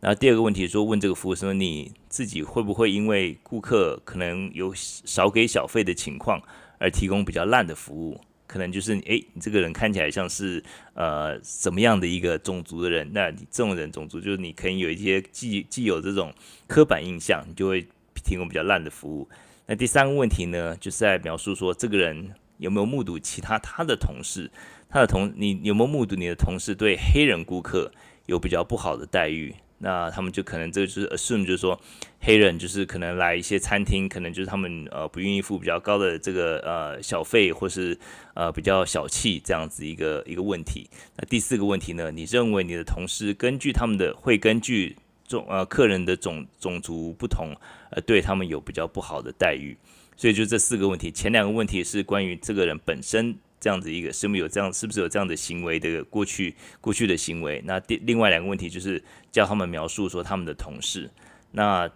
[0.00, 6.40] 那第二个问题说，问这个服务生，你自己会不会因为顾客可能有少给小费的情况
[6.78, 8.20] 而提供比较烂的服务？
[8.46, 10.62] 可能就是，诶，你这个人看起来像是
[10.94, 13.10] 呃什么样的一个种族的人？
[13.12, 16.32] 那你这种人种族就是你可以有一些既既有这种
[16.68, 17.84] 刻板印象，你就会
[18.24, 19.28] 提供比较烂的服务。
[19.66, 24.48] 那第三个问题呢，就是在描述说，这个人有没有目睹其他他的同事，
[24.88, 27.90] 他的同你有没有目睹你的同事对黑人顾客
[28.26, 29.52] 有比较不好的待遇？
[29.78, 31.80] 那他们就可能这个就是 assume 就是说，
[32.20, 37.96] 黑人就是可能来一些餐厅，可能就是他们呃不愿意付比较高的这个呃小费，或是
[38.34, 40.88] 呃比较小气这样子一个一个问题。
[41.16, 47.54] 那第四个问题呢，你认为你的同事根据他们的会根据种呃客人的种种族不同，
[47.90, 49.76] 呃对他们有比较不好的待遇？
[50.16, 53.38] 所以就这四个问题，前两个问题是关于这个人本身。
[53.60, 57.60] 这样子一个是不是有这样，是不是有这样的行为的过去过去的行为？
[57.64, 59.02] 那第另外两个问题就是
[59.32, 61.10] 叫他们描述说他们的同事。
[61.50, 61.90] 那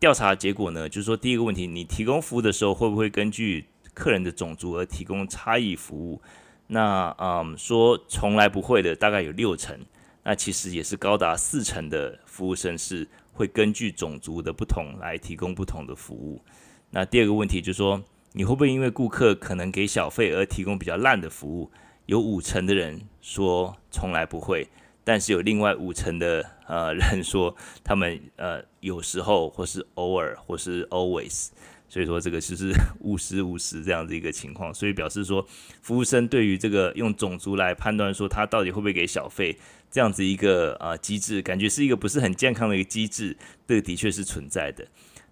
[0.00, 6.20] 调查结果呢，就是说第一个问题，你提供服务的时候会不会根据客人的种族而提供差异服务？
[6.66, 9.78] 那嗯，说从来不会的，大概有六成。
[10.24, 16.42] 那其实也是高达四成的服务生是会根据种族的不同来提供不同的服务。
[16.90, 18.02] 那第二个问题就是说。
[18.36, 21.70] 你会不会因为顾客可能给小费而提供比较烂的服务？
[22.06, 24.66] 有五成的人说从来不会，
[25.04, 27.54] 但是有另外五成的呃人说
[27.84, 31.50] 他们呃有时候或是偶尔或是 always，
[31.88, 35.46] 所以说这个就是五十五十这样子一个情况，所以表示说
[35.80, 39.56] 服务生对于这个用种族来判断说他到底会不会给小费
[39.92, 43.36] 这样子一个呃机制，感觉是一个不是很健康的一个机制，
[43.68, 44.84] 这个的确是存在的。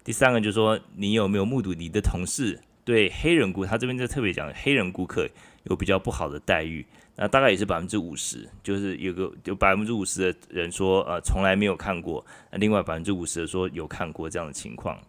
[0.05, 2.61] 第三个就是说你有没有目睹你的同事？
[2.85, 5.27] 对黑人顾，他这边就特别讲黑人顾客
[5.63, 14.99] 有比较不好的待遇，那大概也是百分之五十，就是有个有百分之五十的人说呃从来没有看过，那另外百分之五十的说有看过这样的情况。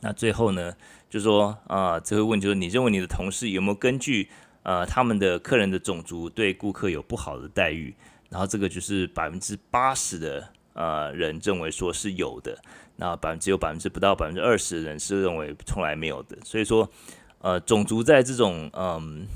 [0.00, 0.74] 那最后呢，
[1.08, 4.28] 就说啊、呃，这个问就是你认为你的同事有没有根据
[4.64, 7.94] 呃他们的客人的种族对顾客有不好的待遇？
[8.28, 12.58] 然后这个就是百分之八十的呃人认为说是有的。
[12.96, 16.88] 那百分之有百分之不到百分之二十的人是认为从来没有的，所以说，
[17.40, 19.26] 呃，种族在这种嗯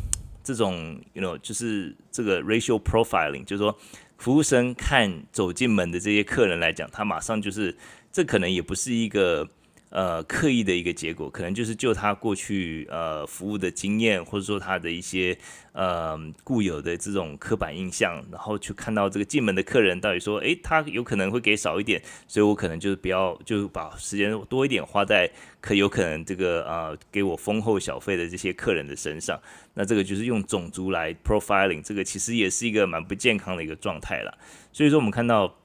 [0.43, 3.77] 这种 you know 就是这个 racial profiling，就是说
[4.19, 7.77] 服务生看走进门的这些客人来讲，他马上就是
[8.13, 9.49] 这可能也不是一个。
[9.89, 15.39] 呃，刻意的一个结果，可能就是就他过去呃服务的经验，或者说他的一些
[15.73, 25.31] 呃固有的这种刻板印象，然后去看到这个进门的客人到底说，诶，他有可能会给少一点，所以我可能就是不要，就把时间多一点花在
[25.61, 29.41] 可有可能这个呃给我丰厚小费的这些客人的身上。
[29.75, 34.37] 那这个就是用种族来 profiling，这个其实也是一个蛮不健康的一个状态了。
[34.73, 35.57] 所以说，我们看到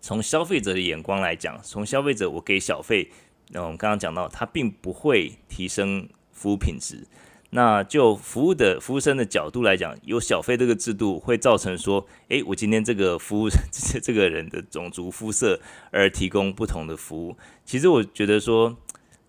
[0.00, 3.10] 从消费者的眼光来讲，从消费者我给小费。
[3.50, 7.06] 那我们刚刚讲到，它并不会提升服务品质。
[7.50, 15.60] 那就服务的服务生的角度来讲，有小费这个制度会造成说，诶，我今天这个服务 这这个人的种族肤色
[15.92, 17.36] 而提供不同的服务。
[17.64, 18.76] 其实我觉得说，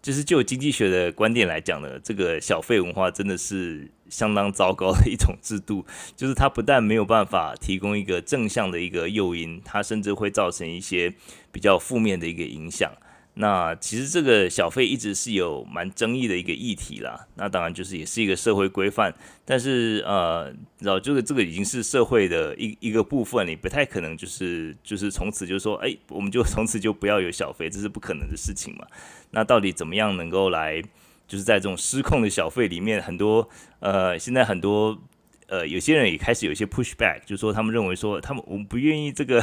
[0.01, 5.85] 就是就经济学的观点来讲呢，这个小费文化真的是相当糟糕的一种制度。
[6.15, 11.13] 就是它不但没有办法提供一个正向的一个诱因，它甚至会造成一些
[11.51, 12.91] 比较负面的一个影响。
[13.39, 17.27] 那其实这个小费一直是有蛮争议的一个议题啦。
[17.35, 19.13] 那当然就是也是一个社会规范，
[19.45, 28.87] 但是呃，然后这个这个已经是社会的一一个部分，你不太可能就是就是从此就说，哎，我们就从此就不要有小费，这是不可能的事情嘛。
[29.31, 30.81] 那到底怎么样能够来，
[31.27, 33.47] 就是在这种失控的小费里面，很多
[33.79, 34.99] 呃，现在很多。
[35.47, 39.41] 呃，有些人也开始有一些 pushback，就是说他们认为说，他们我们不愿意这个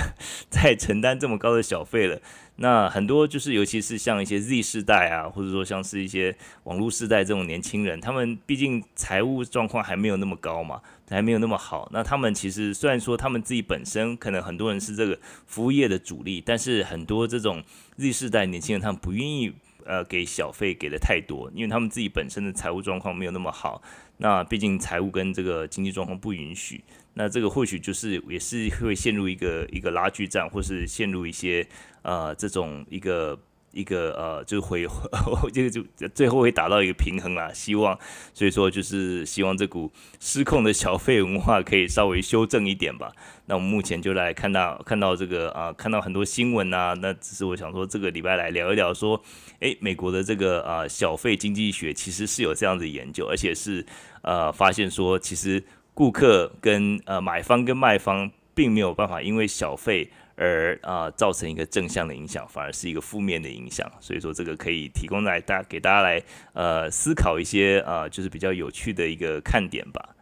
[0.50, 2.20] 再承担这么高的小费了。
[2.56, 11.88] 那很多就是，尤其是像一些 Z 世代啊，或者说像是一些网络世代这种年轻人，他们毕竟财务状况还没有那么高嘛，还没有那么好。
[11.92, 17.64] 那他们其实虽然说他们自己本身可能很多人是这个服务业的主力，但是很多这种
[17.96, 19.54] Z 世代年轻人，他们不愿意。
[19.86, 23.82] 呃，给小费给的太多，因为他们自己本身的财务状况没有那么好。
[24.18, 26.82] 那毕竟财务跟这个经济状况不允许，
[27.14, 31.66] 那这个或许就是也是会陷入一个一个拉锯战，或是陷入一些
[32.02, 33.38] 呃这种一个。
[33.74, 34.86] 一个呃，就会
[35.52, 35.82] 这个就
[36.14, 37.52] 最后会达到一个平衡啦。
[37.52, 37.98] 希望，
[38.32, 43.12] 所以说就是希望这股失控的小费文化可以稍微修正一点吧。
[43.46, 46.94] 那我们目前就来看到看到这个啊、看到很多新闻啊。
[47.00, 49.20] 那只是我想说，这个礼拜来聊一聊，说，
[49.60, 53.84] 诶，美国的这个啊、小费经济学其实是有这样的研究，而且是
[54.22, 55.62] 呃发现说，其实
[55.92, 60.10] 顾客跟呃买方跟卖方并没有办法因为小费。
[60.36, 63.90] 而啊、造成一个正向的影响，反而是一个负面的影响。
[64.00, 66.22] 所以说，这个可以提供来大给大家来
[66.52, 70.16] 呃思考一些呃，就是比较有趣的一个看点吧。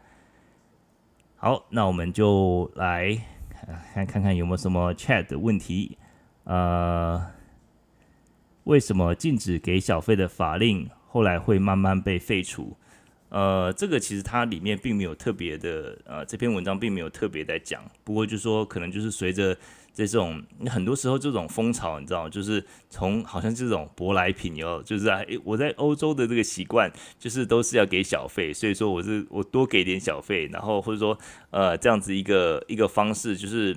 [1.36, 3.18] 好，那我们就来
[3.94, 5.96] 看看看有没有什么 chat 的问题。
[6.44, 7.24] 呃，
[8.64, 12.76] 为什么禁止给小费的法令后来会慢慢被废除？
[13.28, 17.82] 呃，这个其实它里面并没有特别的，呃，这篇文章并没有特别在讲。
[18.04, 19.56] 不过就说可能就是随着
[19.94, 31.18] 这种很多时候这种风潮，你知道，就是从好像这种舶来品哟，就是啊，我在欧洲的这个习惯就是都是要给小费，所以说我是我多给点小费，然后或者说
[31.50, 33.76] 呃这样子一个一个方式，就是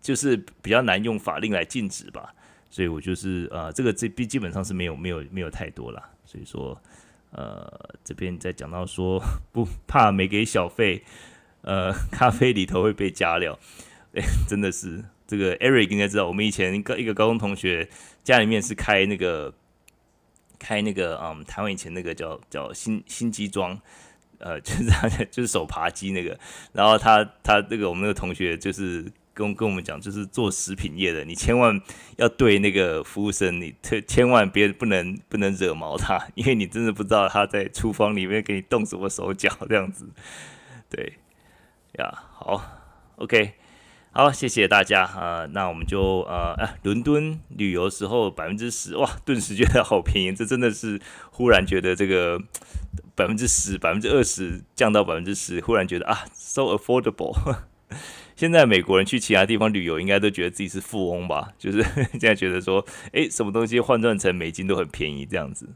[0.00, 2.32] 就是比较难用法令来禁止吧，
[2.70, 6.80] 所以我就是呃这个这基基本上是没有没有没有太多了，所以说
[7.32, 7.68] 呃
[8.04, 9.20] 这边在讲到说
[9.50, 11.02] 不怕没给小费，
[11.62, 13.58] 呃咖啡里头会被加料，
[14.14, 15.02] 哎真的是。
[15.26, 17.88] 这个 Eric 应该知道，我们以前一个一个高中同学
[18.22, 19.52] 家里面是开那个
[20.58, 23.80] 开那个嗯，台湾以前那个叫叫新新机装，
[24.38, 26.38] 呃， 就是他就是手扒鸡那个，
[26.72, 29.04] 然后他他那个我们那个同学就是
[29.34, 31.80] 跟跟我们讲，就是做食品业的，你千万
[32.16, 40.06] 要对那个服务生，你特千万别不能不能惹毛他， 因为你真的不知道他在厨房里面给你动什么手脚这样子，
[40.90, 41.14] 对
[41.98, 42.62] 呀，好
[43.16, 43.54] ，OK。
[44.14, 45.46] 好，谢谢大家啊、呃！
[45.54, 51.00] 那我们就呃，啊，伦敦旅游时候百分之十哇，顿时觉得好便宜，这真的是
[51.30, 52.38] 忽然觉得这个
[53.14, 57.56] 百分之十、百分之二十降到百分之十，忽然觉得啊，so affordable。
[58.36, 61.54] 现在美国人去其他地方旅游，应该都觉得自己是富翁吧？
[61.56, 62.84] 就是现在觉得说，
[63.14, 65.70] 哎，什么东西换算成美金都很便宜这样子。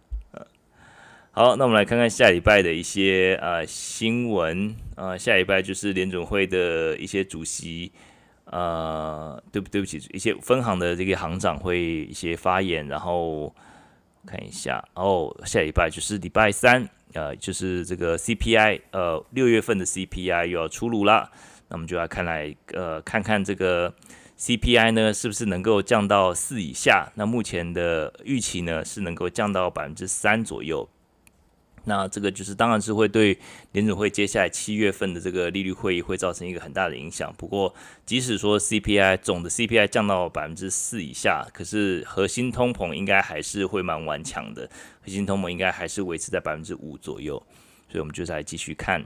[1.30, 7.92] 好，那我们来看看下礼拜的一些啊、呃、新闻啊、呃，下礼拜就是联准会的一些主席。
[8.46, 13.54] 呃，对不对不起，一些分行的这个行长会一些发言，然后
[14.24, 21.30] 看一下，哦，下礼拜就是礼拜三，呃，就是这个 CPI，呃，六月份的 CPI 又要出炉了，
[21.68, 23.92] 那我们就要看来，呃，看看这个
[24.38, 30.88] CPI 呢是不是能够降到四以下，那目前的预期呢是能够降到百分之三左右。
[31.88, 33.38] 那这个就是，当然是会对
[33.70, 37.32] 联准会接下来七月份的这个利率会议会造成一个很大的影响。
[37.38, 37.72] 不过，
[38.04, 44.68] 即使说 CPI 总的 CPI 降到百分之四以下，可是核心通膨应该还是会蛮顽强的，
[45.00, 47.40] 核心通膨应该还是维持在百分之五左右。
[47.88, 49.00] 所以，我们就再继续看。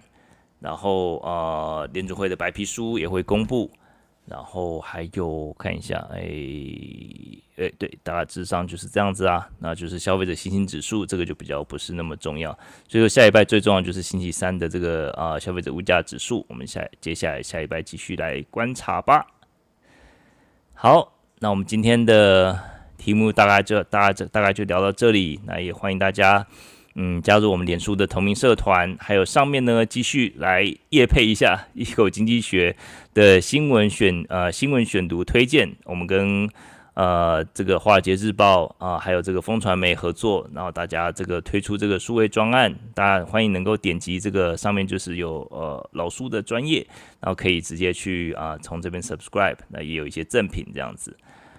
[0.59, 3.71] 然后，呃，联准会的白皮书也会公布。
[4.31, 6.21] 然后还有看一下，哎
[7.57, 9.51] 哎，对，大致上就是这样子啊。
[9.59, 12.57] 那就是消费者信心指数，这个就比较不是那么重要。
[12.87, 16.47] 所以说下礼拜最重要就是星期三的这个啊消费者物价指数。
[16.49, 19.27] 我们下接下来下礼拜继续来观察吧。
[20.75, 22.57] 好，那我们今天的
[22.97, 25.41] 题目大概就大概就大概就聊到这里。
[25.45, 26.47] 那也欢迎大家。
[26.97, 32.75] 嗯，加入我们脸书的同名社团，还有上面呢，继续来夜配一下一口经济学
[33.15, 35.73] 的新闻选呃新闻选读推荐。
[35.85, 36.51] 我们跟
[36.95, 46.85] 呃这个华尔街日报啊、还有这个风传媒合作，然后大家这个推出这个数位专案，大家欢迎能够点击这个上面就是有呃老书的专业，
[47.21, 51.17] 然后可以直接去啊、从这边 subscribe，那也有一些赠品这样子。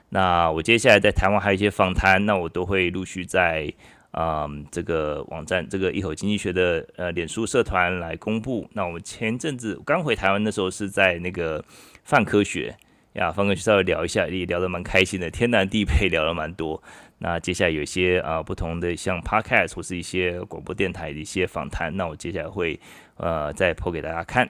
[0.09, 3.73] 那我接下来在台湾还有一些访谈，那我都会陆续在。
[4.13, 8.67] 嗯，这个网站，这个一口经济学的呃脸书社团来公布。
[8.73, 11.63] 那我们前阵子刚回台湾的时候，是在那个
[12.03, 12.75] 泛科学
[13.13, 16.83] 呀，泛科学稍微聊一下，也聊得蛮开心的，天南地北聊了蛮多。
[17.19, 22.79] 那接下来有一些啊、不同的像 Podcast 或是一些广播电台的一些访谈，那我接下来会
[23.17, 24.49] 呃再播给大家看。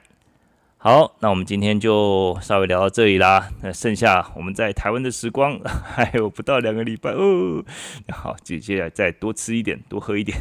[0.84, 3.48] 好，那我们今天就稍微聊到这里啦。
[3.62, 7.64] 那剩下我们在台湾的时光 还有不到两个礼拜哦。
[8.08, 10.36] 好，接接下来再多吃一点，多喝一点，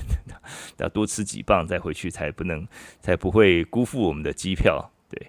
[0.79, 2.67] 要多吃几磅再回去，才不能
[3.01, 4.89] 才不会辜负我们的机票。
[5.11, 5.27] 对，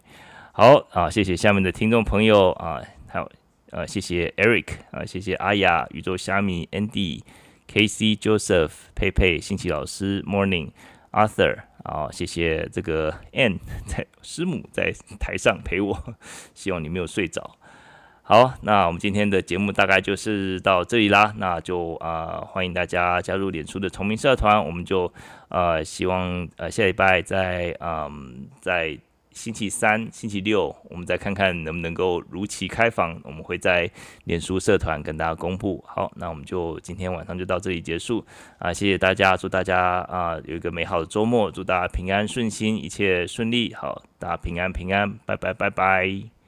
[0.52, 3.30] 好啊，谢谢下面的听众朋友啊，还有
[3.68, 7.20] 呃，谢谢 Eric 啊，谢谢阿雅、宇宙虾米、Andy、
[7.68, 10.70] KC、Joseph、佩佩、新奇老师、Morning。
[11.12, 16.14] Arthur 好，谢谢这个 Ann 在师母在台上陪我，
[16.54, 17.56] 希望你没有睡着。
[18.22, 25.12] 好，那我们今天的节目大概就是到这里啦，那就啊、欢迎大家加入脸书的崇明社团，我们就
[25.48, 28.98] 呃希望呃下礼拜在嗯在。
[29.34, 33.20] 星期三、星期六，我们再看看能不能够如期开房。
[33.24, 33.90] 我们会在
[34.24, 35.82] 脸书社团跟大家公布。
[35.86, 38.24] 好，那我们就今天晚上就到这里结束
[38.58, 38.72] 啊！
[38.72, 43.72] 谢谢大家，祝大家啊有一个美好的周末，祝大家平安顺心，一切顺利。
[43.74, 46.41] 好，大家平安平安，拜拜拜拜。